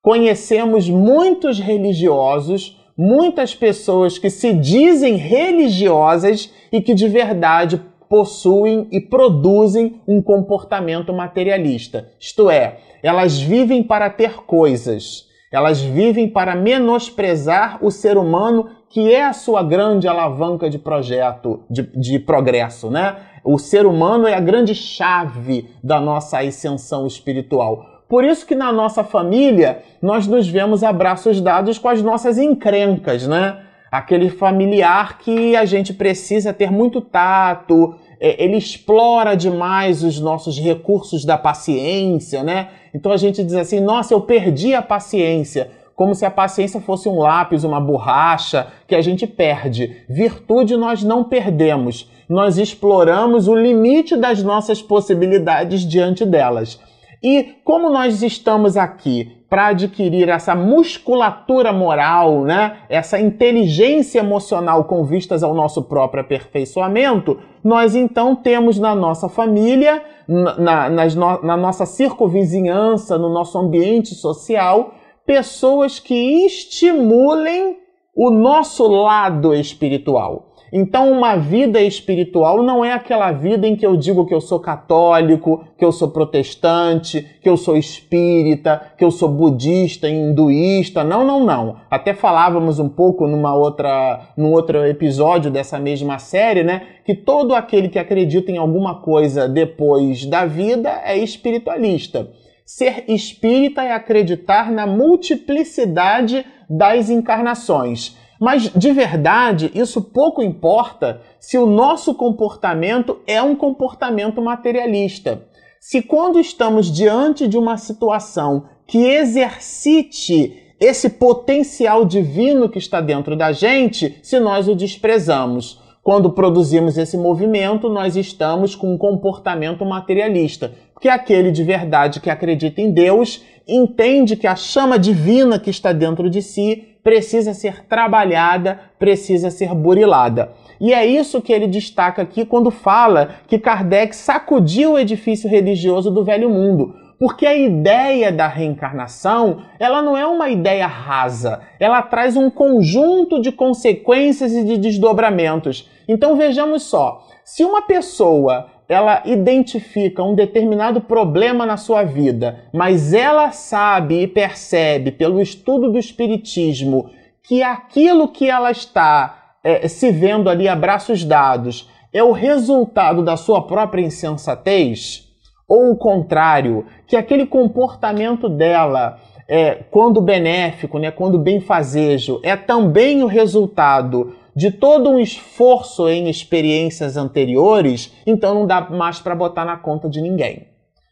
Conhecemos 0.02 0.90
muitos 0.90 1.60
religiosos, 1.60 2.80
muitas 2.98 3.54
pessoas 3.54 4.18
que 4.18 4.30
se 4.30 4.54
dizem 4.54 5.18
religiosas 5.18 6.50
e 6.72 6.80
que 6.82 6.94
de 6.94 7.10
verdade 7.10 7.82
possuem 8.10 8.88
e 8.92 9.00
produzem 9.00 10.02
um 10.08 10.22
comportamento 10.22 11.14
materialista. 11.14 12.10
Isto 12.20 12.50
é, 12.50 12.78
elas 13.02 13.40
vivem 13.40 13.84
para 13.84 14.10
ter 14.10 14.38
coisas, 14.46 15.28
elas 15.52 15.82
vivem 15.82 16.28
para 16.28 16.56
menosprezar 16.56 17.80
o 17.82 17.92
ser 17.92 18.18
humano, 18.18 18.70
que 18.90 19.14
é 19.14 19.26
a 19.26 19.34
sua 19.34 19.64
grande 19.64 20.08
alavanca 20.08 20.70
de 20.70 20.80
projeto, 20.80 21.64
de, 21.70 21.84
de 21.84 22.20
progresso, 22.20 22.90
né? 22.90 23.18
O 23.44 23.60
ser 23.60 23.86
humano 23.86 24.28
é 24.28 24.34
a 24.34 24.40
grande 24.40 24.74
chave 24.74 25.70
da 25.84 26.00
nossa 26.00 26.40
ascensão 26.40 27.06
espiritual. 27.06 28.04
Por 28.08 28.24
isso 28.24 28.46
que 28.46 28.56
na 28.56 28.72
nossa 28.72 29.04
família 29.04 29.84
nós 30.02 30.28
nos 30.28 30.48
vemos 30.48 30.84
abraços 30.84 31.42
dados 31.42 31.78
com 31.78 31.90
as 31.90 32.02
nossas 32.02 32.38
encrencas, 32.38 33.28
né? 33.28 33.65
Aquele 33.98 34.30
familiar 34.30 35.18
que 35.18 35.56
a 35.56 35.66
gente 35.66 35.94
precisa 35.94 36.54
ter 36.54 36.72
muito 36.72 37.00
tato, 37.02 37.96
é, 38.20 38.44
ele 38.44 38.58
explora 38.58 39.36
demais 39.36 40.04
os 40.04 40.20
nossos 40.20 40.60
recursos 40.60 41.24
da 41.26 41.38
paciência, 41.38 42.44
né? 42.44 42.70
Então 42.94 43.12
a 43.12 43.18
gente 43.18 43.44
diz 43.44 43.56
assim: 43.56 43.80
nossa, 43.80 44.14
eu 44.14 44.22
perdi 44.22 44.74
a 44.74 44.82
paciência. 44.82 45.72
Como 45.96 46.14
se 46.14 46.26
a 46.26 46.32
paciência 46.32 46.82
fosse 46.82 47.08
um 47.08 47.20
lápis, 47.20 47.64
uma 47.64 47.80
borracha 47.80 48.68
que 48.86 48.96
a 48.96 49.02
gente 49.02 49.26
perde. 49.26 49.96
Virtude 50.10 50.76
nós 50.76 51.04
não 51.04 51.24
perdemos. 51.24 52.10
Nós 52.28 52.58
exploramos 52.58 53.48
o 53.48 53.56
limite 53.56 54.18
das 54.18 54.44
nossas 54.44 54.82
possibilidades 54.82 55.88
diante 55.88 56.26
delas. 56.26 56.80
E 57.28 57.56
como 57.64 57.90
nós 57.90 58.22
estamos 58.22 58.78
aqui 58.78 59.44
para 59.50 59.70
adquirir 59.70 60.30
essa 60.30 60.54
musculatura 60.54 61.74
moral, 61.74 62.44
né? 62.44 62.78
essa 62.88 63.20
inteligência 63.20 64.20
emocional 64.20 64.84
com 64.84 65.04
vistas 65.04 65.42
ao 65.42 65.56
nosso 65.56 65.82
próprio 65.86 66.22
aperfeiçoamento, 66.22 67.40
nós 67.64 67.96
então 67.96 68.36
temos 68.36 68.78
na 68.78 68.94
nossa 68.94 69.28
família, 69.28 70.04
na, 70.28 70.88
no, 70.88 71.42
na 71.42 71.58
nossa 71.58 71.88
circunvizinhança, 71.88 73.18
no 73.18 73.30
nosso 73.30 73.58
ambiente 73.58 74.14
social, 74.14 74.94
pessoas 75.26 76.00
que 76.00 76.46
estimulem 76.46 77.80
o 78.16 78.30
nosso 78.30 78.86
lado 78.86 79.52
espiritual. 79.56 80.54
Então, 80.78 81.10
uma 81.10 81.38
vida 81.38 81.80
espiritual 81.80 82.62
não 82.62 82.84
é 82.84 82.92
aquela 82.92 83.32
vida 83.32 83.66
em 83.66 83.78
que 83.78 83.86
eu 83.86 83.96
digo 83.96 84.26
que 84.26 84.34
eu 84.34 84.42
sou 84.42 84.60
católico, 84.60 85.66
que 85.78 85.86
eu 85.86 85.92
sou 85.94 86.10
protestante, 86.10 87.26
que 87.42 87.48
eu 87.48 87.56
sou 87.56 87.78
espírita, 87.78 88.92
que 88.98 89.06
eu 89.06 89.10
sou 89.10 89.30
budista, 89.30 90.10
hinduísta. 90.10 91.02
Não, 91.02 91.26
não, 91.26 91.46
não. 91.46 91.78
Até 91.90 92.14
falávamos 92.14 92.78
um 92.78 92.90
pouco 92.90 93.26
numa 93.26 93.56
outra, 93.56 94.34
num 94.36 94.52
outro 94.52 94.86
episódio 94.86 95.50
dessa 95.50 95.80
mesma 95.80 96.20
série, 96.20 96.62
né? 96.62 96.82
Que 97.06 97.16
todo 97.16 97.56
aquele 97.56 97.88
que 97.88 97.98
acredita 97.98 98.52
em 98.52 98.58
alguma 98.58 98.96
coisa 98.96 99.48
depois 99.48 100.26
da 100.26 100.46
vida 100.46 100.90
é 101.06 101.18
espiritualista. 101.18 102.28
Ser 102.66 103.06
espírita 103.08 103.82
é 103.82 103.94
acreditar 103.94 104.70
na 104.70 104.86
multiplicidade 104.86 106.46
das 106.70 107.10
encarnações. 107.10 108.18
Mas 108.40 108.64
de 108.70 108.92
verdade, 108.92 109.72
isso 109.74 110.02
pouco 110.02 110.42
importa 110.42 111.22
se 111.40 111.58
o 111.58 111.66
nosso 111.66 112.14
comportamento 112.14 113.20
é 113.26 113.42
um 113.42 113.56
comportamento 113.56 114.42
materialista. 114.42 115.44
Se 115.80 116.02
quando 116.02 116.40
estamos 116.40 116.92
diante 116.92 117.48
de 117.48 117.58
uma 117.58 117.78
situação 117.78 118.66
que 118.88 118.98
exercite 119.06 120.64
esse 120.80 121.10
potencial 121.10 122.04
divino 122.06 122.68
que 122.68 122.78
está 122.78 123.00
dentro 123.00 123.36
da 123.36 123.52
gente, 123.52 124.20
se 124.22 124.40
nós 124.40 124.68
o 124.68 124.76
desprezamos. 124.76 125.80
Quando 126.04 126.32
produzimos 126.32 126.98
esse 126.98 127.18
movimento, 127.18 127.90
nós 127.90 128.16
estamos 128.16 128.76
com 128.76 128.94
um 128.94 128.98
comportamento 128.98 129.86
materialista. 129.86 130.74
Porque 130.94 131.10
aquele 131.10 131.52
de 131.52 131.64
verdade 131.64 132.20
que 132.20 132.30
acredita 132.30 132.82
em 132.82 132.92
Deus 132.92 133.44
entende 133.68 134.36
que 134.36 134.46
a 134.46 134.56
chama 134.56 135.00
divina 135.00 135.58
que 135.58 135.70
está 135.70 135.92
dentro 135.92 136.30
de 136.30 136.42
si 136.42 136.95
precisa 137.06 137.54
ser 137.54 137.86
trabalhada, 137.86 138.80
precisa 138.98 139.52
ser 139.52 139.76
burilada. 139.76 140.54
E 140.82 140.92
é 140.92 141.06
isso 141.06 141.40
que 141.40 141.54
ele 141.54 141.68
destaca 141.68 142.24
aqui 142.24 142.44
quando 142.44 142.72
fala 142.72 143.36
que 143.48 143.60
Kardec 143.60 144.16
sacudiu 144.16 144.94
o 144.94 145.00
edifício 145.00 145.48
religioso 145.48 146.10
do 146.10 146.24
velho 146.24 146.50
mundo. 146.50 146.96
Porque 147.20 147.46
a 147.46 147.56
ideia 147.56 148.32
da 148.32 148.48
reencarnação, 148.48 149.62
ela 149.80 150.02
não 150.02 150.18
é 150.18 150.26
uma 150.26 150.50
ideia 150.50 150.88
rasa, 150.88 151.62
ela 151.80 152.02
traz 152.02 152.36
um 152.36 152.50
conjunto 152.50 153.40
de 153.40 153.52
consequências 153.52 154.52
e 154.52 154.64
de 154.64 154.76
desdobramentos. 154.76 155.88
Então 156.08 156.36
vejamos 156.36 156.82
só, 156.84 157.24
se 157.44 157.64
uma 157.64 157.84
pessoa 157.84 158.66
ela 158.88 159.24
identifica 159.26 160.24
um 160.24 160.36
determinado 160.36 161.02
problema 161.02 161.66
na 161.66 161.78
sua 161.78 162.04
vida, 162.04 162.66
mas 162.72 163.14
ela 163.14 163.52
sabe 163.52 164.22
e 164.22 164.28
percebe 164.28 165.12
pelo 165.12 165.42
estudo 165.42 165.92
do 165.92 165.98
Espiritismo 165.98 167.10
que 167.44 167.64
aquilo 167.64 168.28
que 168.28 168.50
ela 168.50 168.72
está 168.72 169.56
é, 169.64 169.88
se 169.88 170.12
vendo 170.12 170.50
ali 170.50 170.68
a 170.68 170.76
braços 170.76 171.24
dados 171.24 171.90
é 172.14 172.24
o 172.24 172.32
resultado 172.32 173.24
da 173.24 173.36
sua 173.36 173.64
própria 173.64 174.02
insensatez, 174.02 175.28
ou 175.68 175.92
o 175.92 175.98
contrário, 175.98 176.86
que 177.08 177.16
aquele 177.16 177.46
comportamento 177.46 178.48
dela, 178.48 179.20
é, 179.48 179.84
quando 179.92 180.22
benéfico, 180.22 181.00
né, 181.00 181.12
quando 181.12 181.40
benfazejo, 181.40 182.40
é 182.44 182.56
também 182.56 183.24
o 183.24 183.28
resultado 183.28 184.36
de 184.56 184.72
todo 184.72 185.10
um 185.10 185.20
esforço 185.20 186.08
em 186.08 186.30
experiências 186.30 187.18
anteriores, 187.18 188.14
então 188.26 188.56
não 188.56 188.66
dá 188.66 188.90
mais 188.90 189.20
para 189.20 189.36
botar 189.36 189.66
na 189.66 189.76
conta 189.76 190.08
de 190.08 190.22
ninguém. 190.22 190.68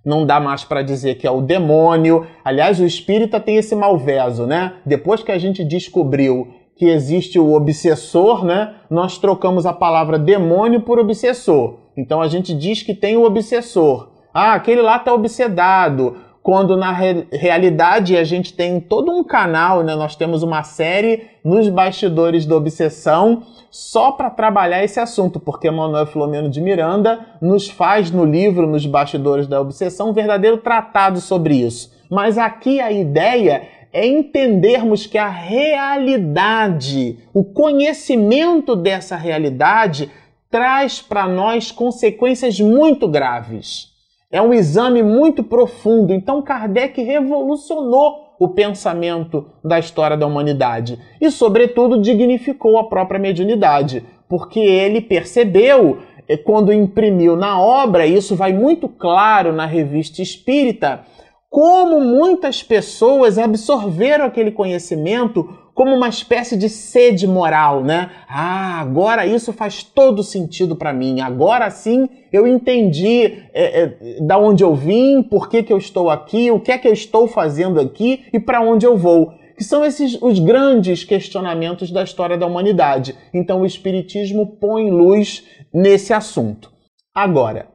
Não 0.06 0.26
dá 0.26 0.40
mais 0.40 0.64
para 0.64 0.82
dizer 0.82 1.16
que 1.16 1.28
é 1.28 1.32
o 1.32 1.42
demônio. 1.42 2.26
Aliás, 2.44 2.80
o 2.80 2.86
espírita 2.86 3.40
tem 3.40 3.58
esse 3.58 3.76
malveso, 3.76 4.46
né? 4.46 4.76
Depois 4.86 5.24
que 5.24 5.32
a 5.32 5.38
gente 5.38 5.64
descobriu 5.64 6.54
que 6.76 6.86
existe 6.86 7.40
o 7.40 7.54
obsessor, 7.54 8.44
né? 8.44 8.76
Nós 8.90 9.18
trocamos 9.18 9.66
a 9.66 9.74
palavra 9.74 10.20
demônio 10.20 10.82
por 10.82 11.00
obsessor. 11.00 11.80
Então 11.96 12.22
a 12.22 12.28
gente 12.28 12.54
diz 12.54 12.82
que 12.82 12.94
tem 12.94 13.16
o 13.16 13.24
obsessor. 13.24 14.12
Ah, 14.34 14.54
aquele 14.54 14.82
lá 14.82 14.98
está 14.98 15.14
obsedado 15.14 16.18
quando 16.44 16.76
na 16.76 16.92
re 16.92 17.26
realidade 17.32 18.18
a 18.18 18.24
gente 18.26 18.52
tem 18.52 18.82
todo 18.82 19.10
um 19.10 19.24
canal, 19.24 19.82
né? 19.82 19.96
Nós 19.96 20.14
temos 20.14 20.44
uma 20.44 20.62
série 20.62 21.28
nos 21.42 21.70
bastidores 21.70 22.46
da 22.46 22.58
obsessão 22.58 23.44
só 23.72 24.12
para 24.12 24.30
trabalhar 24.30 24.84
esse 24.84 25.00
assunto, 25.00 25.40
porque 25.40 25.72
Manuel 25.72 26.06
Filomeno 26.06 26.50
de 26.50 26.60
Miranda 26.60 27.26
nos 27.42 27.70
faz 27.70 28.12
no 28.12 28.26
livro 28.26 28.68
Nos 28.68 28.86
Bastidores 28.86 29.48
da 29.48 29.62
Obsessão 29.62 30.10
um 30.10 30.14
verdadeiro 30.14 30.58
tratado 30.58 31.22
sobre 31.22 31.56
isso. 31.56 31.92
Mas 32.10 32.38
aqui 32.38 32.82
a 32.82 32.92
ideia 32.92 33.64
é 33.94 34.06
entendermos 34.06 35.06
que 35.06 35.18
a 35.18 35.30
realidade, 35.30 37.20
o 37.34 37.44
conhecimento 37.44 38.76
dessa 38.76 39.16
realidade 39.16 40.12
traz 40.52 41.02
para 41.02 41.26
nós 41.26 41.72
consequências 41.72 42.60
muito 42.60 43.08
graves. 43.08 43.93
É 44.34 44.42
um 44.42 44.52
exame 44.52 45.04
muito 45.04 45.44
profundo. 45.44 46.12
Então, 46.12 46.42
Kardec 46.42 47.00
revolucionou 47.00 48.34
o 48.40 48.50
pensamento 48.50 49.46
da 49.64 49.78
história 49.78 50.18
da 50.18 50.26
humanidade 50.26 50.98
e, 51.22 51.30
sobretudo, 51.30 52.02
dignificou 52.02 52.80
a 52.80 52.86
própria 52.86 53.20
mediunidade, 53.20 54.04
porque 54.28 54.60
ele 54.60 55.02
percebeu, 55.02 56.00
eh, 56.28 56.36
quando 56.36 56.74
imprimiu 56.74 57.36
na 57.36 57.62
obra, 57.62 58.08
isso 58.08 58.36
vai 58.36 58.52
muito 58.52 58.90
claro 58.90 59.54
na 59.54 59.68
revista 59.68 60.24
Espírita, 60.24 61.02
como 61.48 62.02
muitas 62.02 62.64
pessoas 62.64 63.38
absorveram 63.38 64.26
aquele 64.26 64.50
conhecimento 64.50 65.48
como 65.74 65.96
uma 65.96 66.08
espécie 66.08 66.56
de 66.56 66.70
sede 66.70 67.28
moral, 67.28 67.84
né? 67.84 68.12
Ah, 68.28 68.80
agora 68.80 69.26
isso 69.26 69.52
faz 69.52 69.84
todo 69.84 70.24
sentido 70.24 70.76
para 70.76 70.94
mim. 70.94 71.20
Agora 71.22 71.70
sim 71.72 72.08
eu 72.32 72.48
entendi 72.48 73.44
é, 73.54 73.82
é, 73.82 73.98
da 74.22 74.38
onde 74.38 74.64
eu 74.64 74.76
vim, 74.76 75.24
por 75.24 75.50
que, 75.50 75.64
que 75.64 75.74
eu 75.74 75.78
estou 75.78 76.10
aqui, 76.10 76.52
o 76.52 76.60
que 76.60 76.72
é 76.72 76.78
que 76.78 76.88
eu 76.88 76.94
estou 76.94 77.28
fazendo 77.28 77.80
aqui 77.80 78.26
e 78.32 78.40
para 78.40 78.62
onde 78.62 78.86
eu 78.86 78.96
vou. 78.96 79.34
Que 79.58 79.64
são 79.64 79.84
esses 79.86 80.20
os 80.22 80.40
grandes 80.40 81.04
questionamentos 81.04 81.92
da 81.92 82.04
história 82.04 82.38
da 82.38 82.46
humanidade. 82.46 83.16
Então 83.34 83.62
o 83.62 83.66
Espiritismo 83.66 84.58
põe 84.58 84.90
luz 84.90 85.44
nesse 85.74 86.14
assunto. 86.14 86.72
Agora, 87.16 87.68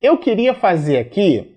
eu 0.00 0.18
queria 0.18 0.52
fazer 0.52 0.98
aqui, 0.98 1.56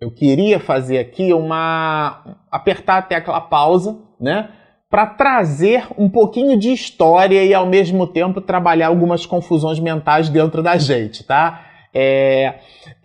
eu 0.00 0.10
queria 0.10 0.60
fazer 0.60 0.98
aqui 0.98 1.32
uma. 1.32 2.38
apertar 2.50 2.98
até 2.98 3.16
aquela 3.16 3.40
pausa, 3.40 3.98
né? 4.20 4.50
Para 4.90 5.06
trazer 5.06 5.86
um 5.96 6.10
pouquinho 6.10 6.58
de 6.58 6.72
história 6.72 7.44
e 7.44 7.54
ao 7.54 7.64
mesmo 7.64 8.08
tempo 8.08 8.40
trabalhar 8.40 8.88
algumas 8.88 9.24
confusões 9.24 9.78
mentais 9.78 10.28
dentro 10.28 10.64
da 10.64 10.76
gente, 10.76 11.22
tá? 11.22 11.64
É, 11.94 12.54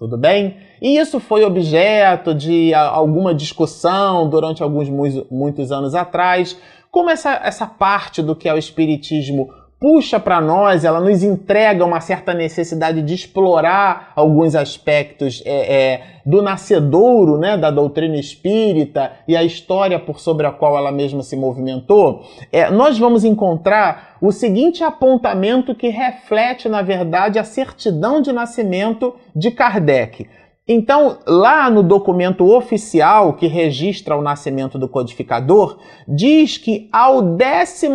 Tudo 0.00 0.16
bem? 0.16 0.56
E 0.80 0.96
isso 0.96 1.20
foi 1.20 1.44
objeto 1.44 2.34
de 2.34 2.72
alguma 2.72 3.34
discussão 3.34 4.30
durante 4.30 4.62
alguns 4.62 4.88
muitos 5.30 5.70
anos 5.70 5.94
atrás, 5.94 6.58
como 6.90 7.10
essa, 7.10 7.34
essa 7.44 7.66
parte 7.66 8.22
do 8.22 8.34
que 8.34 8.48
é 8.48 8.54
o 8.54 8.56
espiritismo 8.56 9.52
puxa 9.80 10.20
para 10.20 10.42
nós, 10.42 10.84
ela 10.84 11.00
nos 11.00 11.22
entrega 11.22 11.86
uma 11.86 12.02
certa 12.02 12.34
necessidade 12.34 13.00
de 13.00 13.14
explorar 13.14 14.12
alguns 14.14 14.54
aspectos 14.54 15.42
é, 15.46 15.74
é, 15.74 16.02
do 16.26 16.42
nascedouro, 16.42 17.38
né, 17.38 17.56
da 17.56 17.70
doutrina 17.70 18.16
espírita 18.16 19.12
e 19.26 19.34
a 19.34 19.42
história 19.42 19.98
por 19.98 20.20
sobre 20.20 20.46
a 20.46 20.52
qual 20.52 20.76
ela 20.76 20.92
mesma 20.92 21.22
se 21.22 21.34
movimentou, 21.34 22.22
é, 22.52 22.70
nós 22.70 22.98
vamos 22.98 23.24
encontrar 23.24 24.18
o 24.20 24.30
seguinte 24.30 24.84
apontamento 24.84 25.74
que 25.74 25.88
reflete, 25.88 26.68
na 26.68 26.82
verdade, 26.82 27.38
a 27.38 27.44
certidão 27.44 28.20
de 28.20 28.32
nascimento 28.32 29.14
de 29.34 29.50
Kardec. 29.50 30.28
Então, 30.72 31.18
lá 31.26 31.68
no 31.68 31.82
documento 31.82 32.46
oficial 32.46 33.32
que 33.32 33.48
registra 33.48 34.16
o 34.16 34.22
nascimento 34.22 34.78
do 34.78 34.88
codificador, 34.88 35.80
diz 36.06 36.58
que 36.58 36.88
ao 36.92 37.20
12 37.20 37.88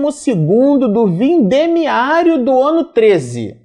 do 0.92 1.08
vindemiário 1.08 2.44
do 2.44 2.62
ano 2.62 2.84
13. 2.84 3.56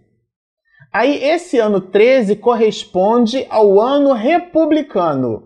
Aí, 0.92 1.24
esse 1.24 1.58
ano 1.58 1.80
13 1.80 2.36
corresponde 2.36 3.44
ao 3.50 3.80
ano 3.80 4.12
republicano, 4.12 5.42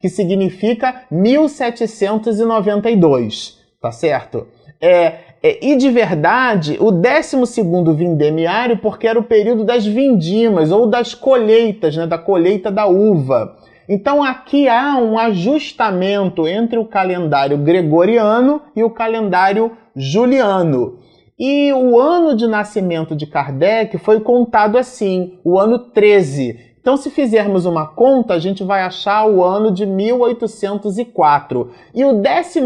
que 0.00 0.08
significa 0.08 1.04
1792, 1.08 3.60
tá 3.80 3.92
certo? 3.92 4.48
É, 4.80 5.33
e 5.44 5.76
de 5.76 5.90
verdade, 5.90 6.78
o 6.80 6.90
12 6.90 7.62
vindemiário, 7.94 8.78
porque 8.78 9.06
era 9.06 9.18
o 9.18 9.24
período 9.24 9.62
das 9.62 9.84
vindimas 9.84 10.72
ou 10.72 10.86
das 10.86 11.12
colheitas, 11.12 11.94
né, 11.94 12.06
da 12.06 12.16
colheita 12.16 12.70
da 12.70 12.86
uva. 12.86 13.54
Então 13.86 14.24
aqui 14.24 14.66
há 14.66 14.96
um 14.96 15.18
ajustamento 15.18 16.48
entre 16.48 16.78
o 16.78 16.86
calendário 16.86 17.58
gregoriano 17.58 18.62
e 18.74 18.82
o 18.82 18.88
calendário 18.88 19.72
juliano. 19.94 20.98
E 21.38 21.70
o 21.74 22.00
ano 22.00 22.34
de 22.34 22.46
nascimento 22.46 23.14
de 23.14 23.26
Kardec 23.26 23.98
foi 23.98 24.20
contado 24.20 24.78
assim, 24.78 25.38
o 25.44 25.60
ano 25.60 25.78
13. 25.78 26.72
Então, 26.80 26.96
se 26.98 27.10
fizermos 27.10 27.64
uma 27.64 27.86
conta, 27.86 28.34
a 28.34 28.38
gente 28.38 28.62
vai 28.62 28.82
achar 28.82 29.26
o 29.26 29.42
ano 29.42 29.72
de 29.72 29.86
1804. 29.86 31.70
E 31.94 32.04
o 32.04 32.12
12 32.12 32.60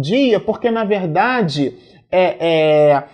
dia, 0.00 0.40
porque 0.40 0.72
na 0.72 0.82
verdade 0.82 1.74
é, 2.14 2.36
é, 2.40 3.04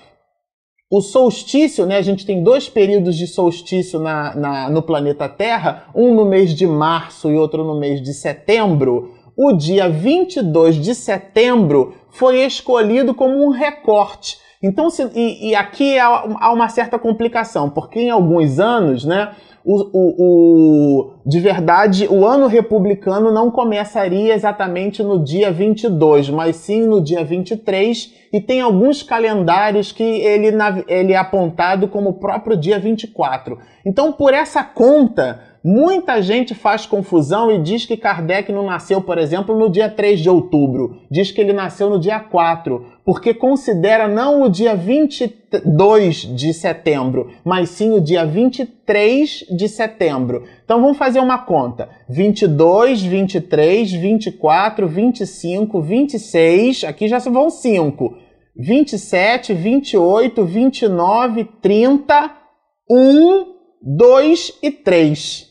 o 0.91 1.01
solstício, 1.01 1.87
né? 1.87 1.97
A 1.97 2.03
gente 2.03 2.27
tem 2.27 2.43
dois 2.43 2.69
períodos 2.69 3.17
de 3.17 3.27
solstício 3.27 3.99
na, 3.99 4.35
na, 4.35 4.71
no 4.71 4.83
planeta 4.83 5.29
Terra, 5.29 5.85
um 5.95 6.15
no 6.15 6.27
mês 6.27 6.55
de 6.55 6.67
março 6.67 7.31
e 7.31 7.37
outro 7.37 7.65
no 7.65 7.79
mês 7.79 8.03
de 8.03 8.13
setembro. 8.13 9.15
O 9.37 9.53
dia 9.53 9.89
22 9.89 10.77
de 10.77 10.95
setembro 10.95 11.95
foi 12.11 12.41
escolhido 12.45 13.15
como 13.15 13.43
um 13.43 13.51
recorte. 13.51 14.37
Então, 14.63 14.91
se, 14.91 15.11
e, 15.15 15.51
e 15.51 15.55
aqui 15.55 15.99
há, 15.99 16.07
há 16.41 16.53
uma 16.53 16.69
certa 16.69 16.99
complicação, 16.99 17.71
porque 17.71 18.01
em 18.01 18.11
alguns 18.11 18.61
anos, 18.61 19.05
né? 19.05 19.35
O, 19.65 19.75
o, 19.93 20.15
o, 20.19 21.11
de 21.27 21.39
verdade, 21.39 22.09
o 22.09 22.25
ano 22.25 22.47
republicano 22.47 23.31
não 23.31 23.51
começaria 23.51 24.35
exatamente 24.35 25.03
no 25.03 25.23
dia 25.23 25.53
22, 25.53 26.31
mas 26.31 26.57
sim 26.57 26.87
no 26.87 27.01
dia 27.01 27.25
23, 27.25 28.15
e 28.33 28.41
tem 28.41 28.61
alguns 28.61 29.03
calendários 29.03 29.93
que 29.93 30.03
ele, 30.03 30.49
ele 30.89 31.13
é 31.13 31.17
apontado 31.17 31.89
como 31.89 32.11
o 32.11 32.15
próprio 32.15 32.57
dia 32.57 32.79
24. 32.79 33.59
Então, 33.85 34.13
por 34.13 34.33
essa 34.33 34.63
conta, 34.65 35.41
Muita 35.63 36.23
gente 36.23 36.55
faz 36.55 36.87
confusão 36.87 37.53
e 37.53 37.59
diz 37.61 37.85
que 37.85 37.95
Kardec 37.95 38.51
não 38.51 38.65
nasceu, 38.65 39.03
por 39.03 39.19
exemplo, 39.19 39.55
no 39.55 39.69
dia 39.69 39.91
3 39.91 40.19
de 40.19 40.31
outubro. 40.31 41.03
Diz 41.11 41.31
que 41.31 41.39
ele 41.39 41.53
nasceu 41.53 41.91
no 41.91 41.99
dia 41.99 42.19
4, 42.19 42.87
porque 43.05 43.35
considera 43.35 44.09
não 44.09 44.43
o 44.43 44.49
dia 44.49 44.75
22 44.75 46.35
de 46.35 46.55
setembro, 46.55 47.31
mas 47.45 47.69
sim 47.69 47.93
o 47.93 48.01
dia 48.01 48.25
23 48.25 49.45
de 49.55 49.69
setembro. 49.69 50.45
Então 50.65 50.81
vamos 50.81 50.99
fazer 50.99 51.21
uma 51.21 51.39
conta: 51.39 51.89
22, 52.09 53.03
23, 53.03 53.93
24, 53.93 54.89
25, 54.89 55.81
26, 55.81 56.85
aqui 56.85 57.09
já 57.09 57.19
vão 57.19 57.51
5. 57.51 58.17
27, 58.57 59.55
28, 59.55 60.45
29, 60.45 61.45
30, 61.63 62.31
1, 62.91 63.47
2 63.83 64.59
e 64.63 64.71
3 64.71 65.51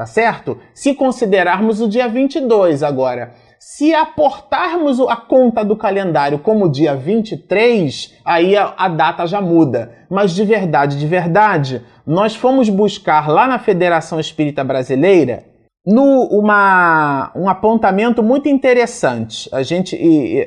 tá 0.00 0.06
certo? 0.06 0.58
Se 0.72 0.94
considerarmos 0.94 1.78
o 1.82 1.86
dia 1.86 2.08
22 2.08 2.82
agora. 2.82 3.34
Se 3.62 3.92
aportarmos 3.92 4.98
a 5.00 5.16
conta 5.16 5.62
do 5.62 5.76
calendário 5.76 6.38
como 6.38 6.66
dia 6.66 6.96
23, 6.96 8.14
aí 8.24 8.56
a, 8.56 8.72
a, 8.74 8.88
data 8.88 9.26
já 9.26 9.38
muda. 9.38 9.92
Mas 10.08 10.34
de 10.34 10.46
verdade, 10.46 10.98
de 10.98 11.06
verdade, 11.06 11.82
nós 12.06 12.34
fomos 12.34 12.70
buscar 12.70 13.28
lá 13.28 13.46
na 13.46 13.58
Federação 13.58 14.18
Espírita 14.18 14.64
Brasileira 14.64 15.44
no, 15.86 16.22
uma, 16.30 17.30
um 17.36 17.50
apontamento 17.50 18.22
muito 18.22 18.48
interessante. 18.48 19.46
A 19.52 19.62
gente, 19.62 19.94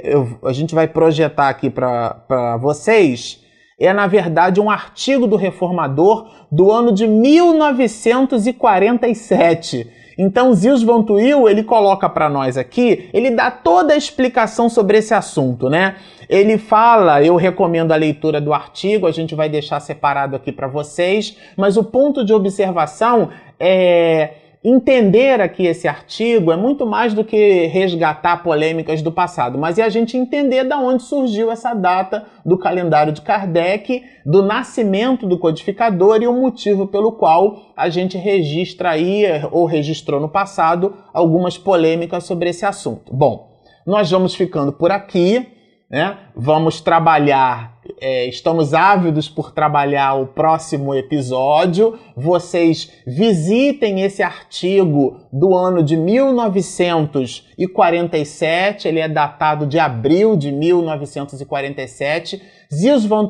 eu, 0.03 0.39
a 0.43 0.51
gente 0.51 0.73
vai 0.73 0.87
projetar 0.87 1.49
aqui 1.49 1.69
para 1.69 2.57
vocês 2.59 3.43
é, 3.79 3.93
na 3.93 4.07
verdade, 4.07 4.59
um 4.59 4.71
artigo 4.71 5.27
do 5.27 5.35
Reformador 5.35 6.47
do 6.51 6.71
ano 6.71 6.91
de 6.91 7.05
1947. 7.05 10.01
Então, 10.17 10.53
Zils 10.53 10.83
Van 10.83 11.01
Tuyl, 11.03 11.49
ele 11.49 11.63
coloca 11.63 12.09
para 12.09 12.29
nós 12.29 12.57
aqui, 12.57 13.09
ele 13.13 13.31
dá 13.31 13.49
toda 13.49 13.93
a 13.93 13.97
explicação 13.97 14.69
sobre 14.69 14.97
esse 14.97 15.13
assunto, 15.13 15.69
né? 15.69 15.95
Ele 16.29 16.57
fala, 16.57 17.23
eu 17.23 17.35
recomendo 17.35 17.91
a 17.91 17.95
leitura 17.95 18.39
do 18.39 18.53
artigo, 18.53 19.07
a 19.07 19.11
gente 19.11 19.35
vai 19.35 19.49
deixar 19.49 19.79
separado 19.79 20.35
aqui 20.35 20.51
para 20.51 20.67
vocês, 20.67 21.37
mas 21.57 21.77
o 21.77 21.83
ponto 21.83 22.23
de 22.23 22.33
observação 22.33 23.29
é 23.59 24.42
entender 24.63 25.41
aqui 25.41 25.65
esse 25.65 25.87
artigo 25.87 26.51
é 26.51 26.55
muito 26.55 26.85
mais 26.85 27.13
do 27.13 27.23
que 27.23 27.65
resgatar 27.67 28.43
polêmicas 28.43 29.01
do 29.01 29.11
passado, 29.11 29.57
mas 29.57 29.77
é 29.77 29.83
a 29.83 29.89
gente 29.89 30.15
entender 30.15 30.63
da 30.63 30.77
onde 30.77 31.03
surgiu 31.03 31.51
essa 31.51 31.73
data 31.73 32.25
do 32.45 32.57
calendário 32.57 33.11
de 33.11 33.21
Kardec, 33.21 34.03
do 34.25 34.41
nascimento 34.41 35.27
do 35.27 35.37
codificador 35.37 36.21
e 36.21 36.27
o 36.27 36.33
motivo 36.33 36.87
pelo 36.87 37.11
qual 37.11 37.73
a 37.75 37.89
gente 37.89 38.17
registra 38.17 38.91
aí 38.91 39.25
ou 39.51 39.65
registrou 39.65 40.19
no 40.19 40.29
passado 40.29 40.95
algumas 41.13 41.57
polêmicas 41.57 42.23
sobre 42.23 42.49
esse 42.49 42.65
assunto. 42.65 43.13
Bom, 43.13 43.51
nós 43.85 44.09
vamos 44.09 44.33
ficando 44.33 44.71
por 44.71 44.91
aqui 44.91 45.53
né? 45.93 46.17
Vamos 46.35 46.81
trabalhar, 46.81 47.72
é, 47.99 48.27
estamos 48.27 48.73
ávidos 48.73 49.27
por 49.29 49.51
trabalhar 49.51 50.13
o 50.15 50.25
próximo 50.27 50.95
episódio. 50.95 51.99
Vocês 52.15 52.89
visitem 53.05 54.01
esse 54.01 54.23
artigo 54.23 55.17
do 55.31 55.55
ano 55.55 55.83
de 55.83 55.97
1947, 55.97 58.87
ele 58.87 58.99
é 58.99 59.07
datado 59.07 59.65
de 59.65 59.79
abril 59.79 60.35
de 60.35 60.51
1947. 60.51 62.41
Zios 62.73 63.05
Van 63.05 63.29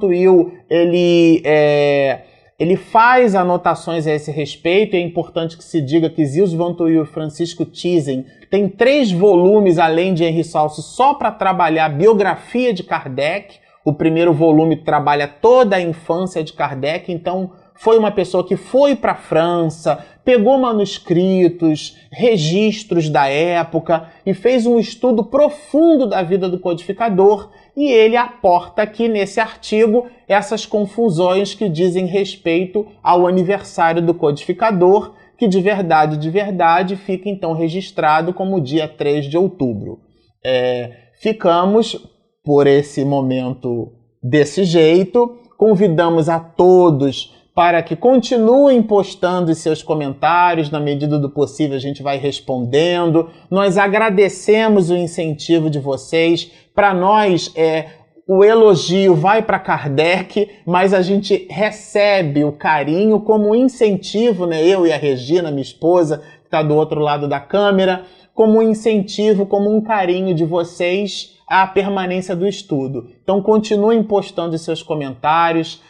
ele 0.69 1.41
é, 1.45 2.21
ele 2.59 2.77
faz 2.77 3.35
anotações 3.35 4.05
a 4.05 4.13
esse 4.13 4.31
respeito, 4.31 4.95
é 4.95 4.99
importante 4.99 5.57
que 5.57 5.63
se 5.63 5.81
diga 5.81 6.09
que 6.09 6.25
Zils 6.25 6.53
Van 6.53 6.75
e 6.87 7.05
Francisco 7.05 7.65
Thyssen 7.65 8.25
têm 8.49 8.69
três 8.69 9.11
volumes, 9.11 9.79
além 9.79 10.13
de 10.13 10.23
Henri 10.23 10.43
Salso, 10.43 10.81
só 10.81 11.15
para 11.15 11.31
trabalhar 11.31 11.85
a 11.85 11.89
biografia 11.89 12.73
de 12.73 12.83
Kardec. 12.83 13.62
O 13.85 13.93
primeiro 13.93 14.33
volume 14.33 14.77
trabalha 14.77 15.27
toda 15.27 15.75
a 15.75 15.81
infância 15.81 16.43
de 16.43 16.53
Kardec, 16.53 17.11
então 17.11 17.51
foi 17.75 17.97
uma 17.97 18.11
pessoa 18.11 18.45
que 18.45 18.55
foi 18.55 18.95
para 18.95 19.13
a 19.13 19.15
França, 19.15 20.05
pegou 20.23 20.57
manuscritos, 20.57 21.97
registros 22.11 23.09
da 23.09 23.27
época 23.27 24.07
e 24.25 24.33
fez 24.33 24.65
um 24.65 24.79
estudo 24.79 25.23
profundo 25.23 26.07
da 26.07 26.21
vida 26.21 26.47
do 26.47 26.59
codificador 26.59 27.49
e 27.75 27.91
ele 27.91 28.15
aporta 28.15 28.83
aqui 28.83 29.09
nesse 29.09 29.39
artigo 29.39 30.07
essas 30.27 30.65
confusões 30.65 31.53
que 31.53 31.67
dizem 31.67 32.05
respeito 32.05 32.87
ao 33.01 33.27
aniversário 33.27 34.01
do 34.01 34.13
codificador, 34.13 35.13
que 35.37 35.47
de 35.47 35.59
verdade, 35.59 36.15
de 36.15 36.29
verdade, 36.29 36.95
fica 36.95 37.27
então 37.27 37.53
registrado 37.53 38.33
como 38.33 38.61
dia 38.61 38.87
3 38.87 39.25
de 39.25 39.37
outubro. 39.37 39.99
É, 40.45 40.91
ficamos 41.19 42.12
por 42.43 42.67
esse 42.67 43.05
momento 43.05 43.93
desse 44.21 44.63
jeito. 44.65 45.37
Convidamos 45.57 46.27
a 46.27 46.39
todos 46.39 47.33
para 47.55 47.83
que 47.83 47.95
continuem 47.95 48.81
postando 48.81 49.53
seus 49.53 49.83
comentários, 49.83 50.71
na 50.71 50.79
medida 50.79 51.19
do 51.19 51.29
possível 51.29 51.77
a 51.77 51.79
gente 51.79 52.01
vai 52.01 52.17
respondendo. 52.17 53.29
Nós 53.49 53.77
agradecemos 53.77 54.89
o 54.89 54.95
incentivo 54.95 55.69
de 55.69 55.79
vocês. 55.79 56.51
Para 56.73 56.93
nós 56.93 57.51
é 57.55 57.85
o 58.27 58.43
elogio 58.43 59.13
vai 59.15 59.41
para 59.41 59.59
Kardec, 59.59 60.49
mas 60.65 60.93
a 60.93 61.01
gente 61.01 61.45
recebe 61.49 62.43
o 62.43 62.53
carinho 62.53 63.19
como 63.19 63.53
incentivo, 63.53 64.45
né? 64.45 64.65
Eu 64.65 64.87
e 64.87 64.93
a 64.93 64.97
Regina, 64.97 65.51
minha 65.51 65.61
esposa, 65.61 66.19
que 66.19 66.47
está 66.47 66.63
do 66.63 66.73
outro 66.73 67.01
lado 67.01 67.27
da 67.27 67.39
câmera, 67.39 68.03
como 68.33 68.61
incentivo, 68.63 69.45
como 69.45 69.69
um 69.69 69.81
carinho 69.81 70.33
de 70.33 70.45
vocês 70.45 71.32
à 71.61 71.67
permanência 71.67 72.35
do 72.35 72.47
estudo. 72.47 73.11
Então 73.21 73.41
continuem 73.41 74.01
postando 74.03 74.57
seus 74.57 74.81
comentários, 74.81 75.81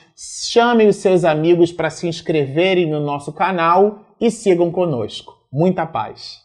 chamem 0.51 0.89
os 0.89 0.97
seus 0.97 1.23
amigos 1.23 1.71
para 1.71 1.89
se 1.89 2.05
inscreverem 2.05 2.89
no 2.89 2.99
nosso 2.99 3.31
canal 3.31 4.01
e 4.19 4.29
sigam 4.29 4.69
conosco. 4.69 5.33
Muita 5.51 5.85
paz! 5.85 6.43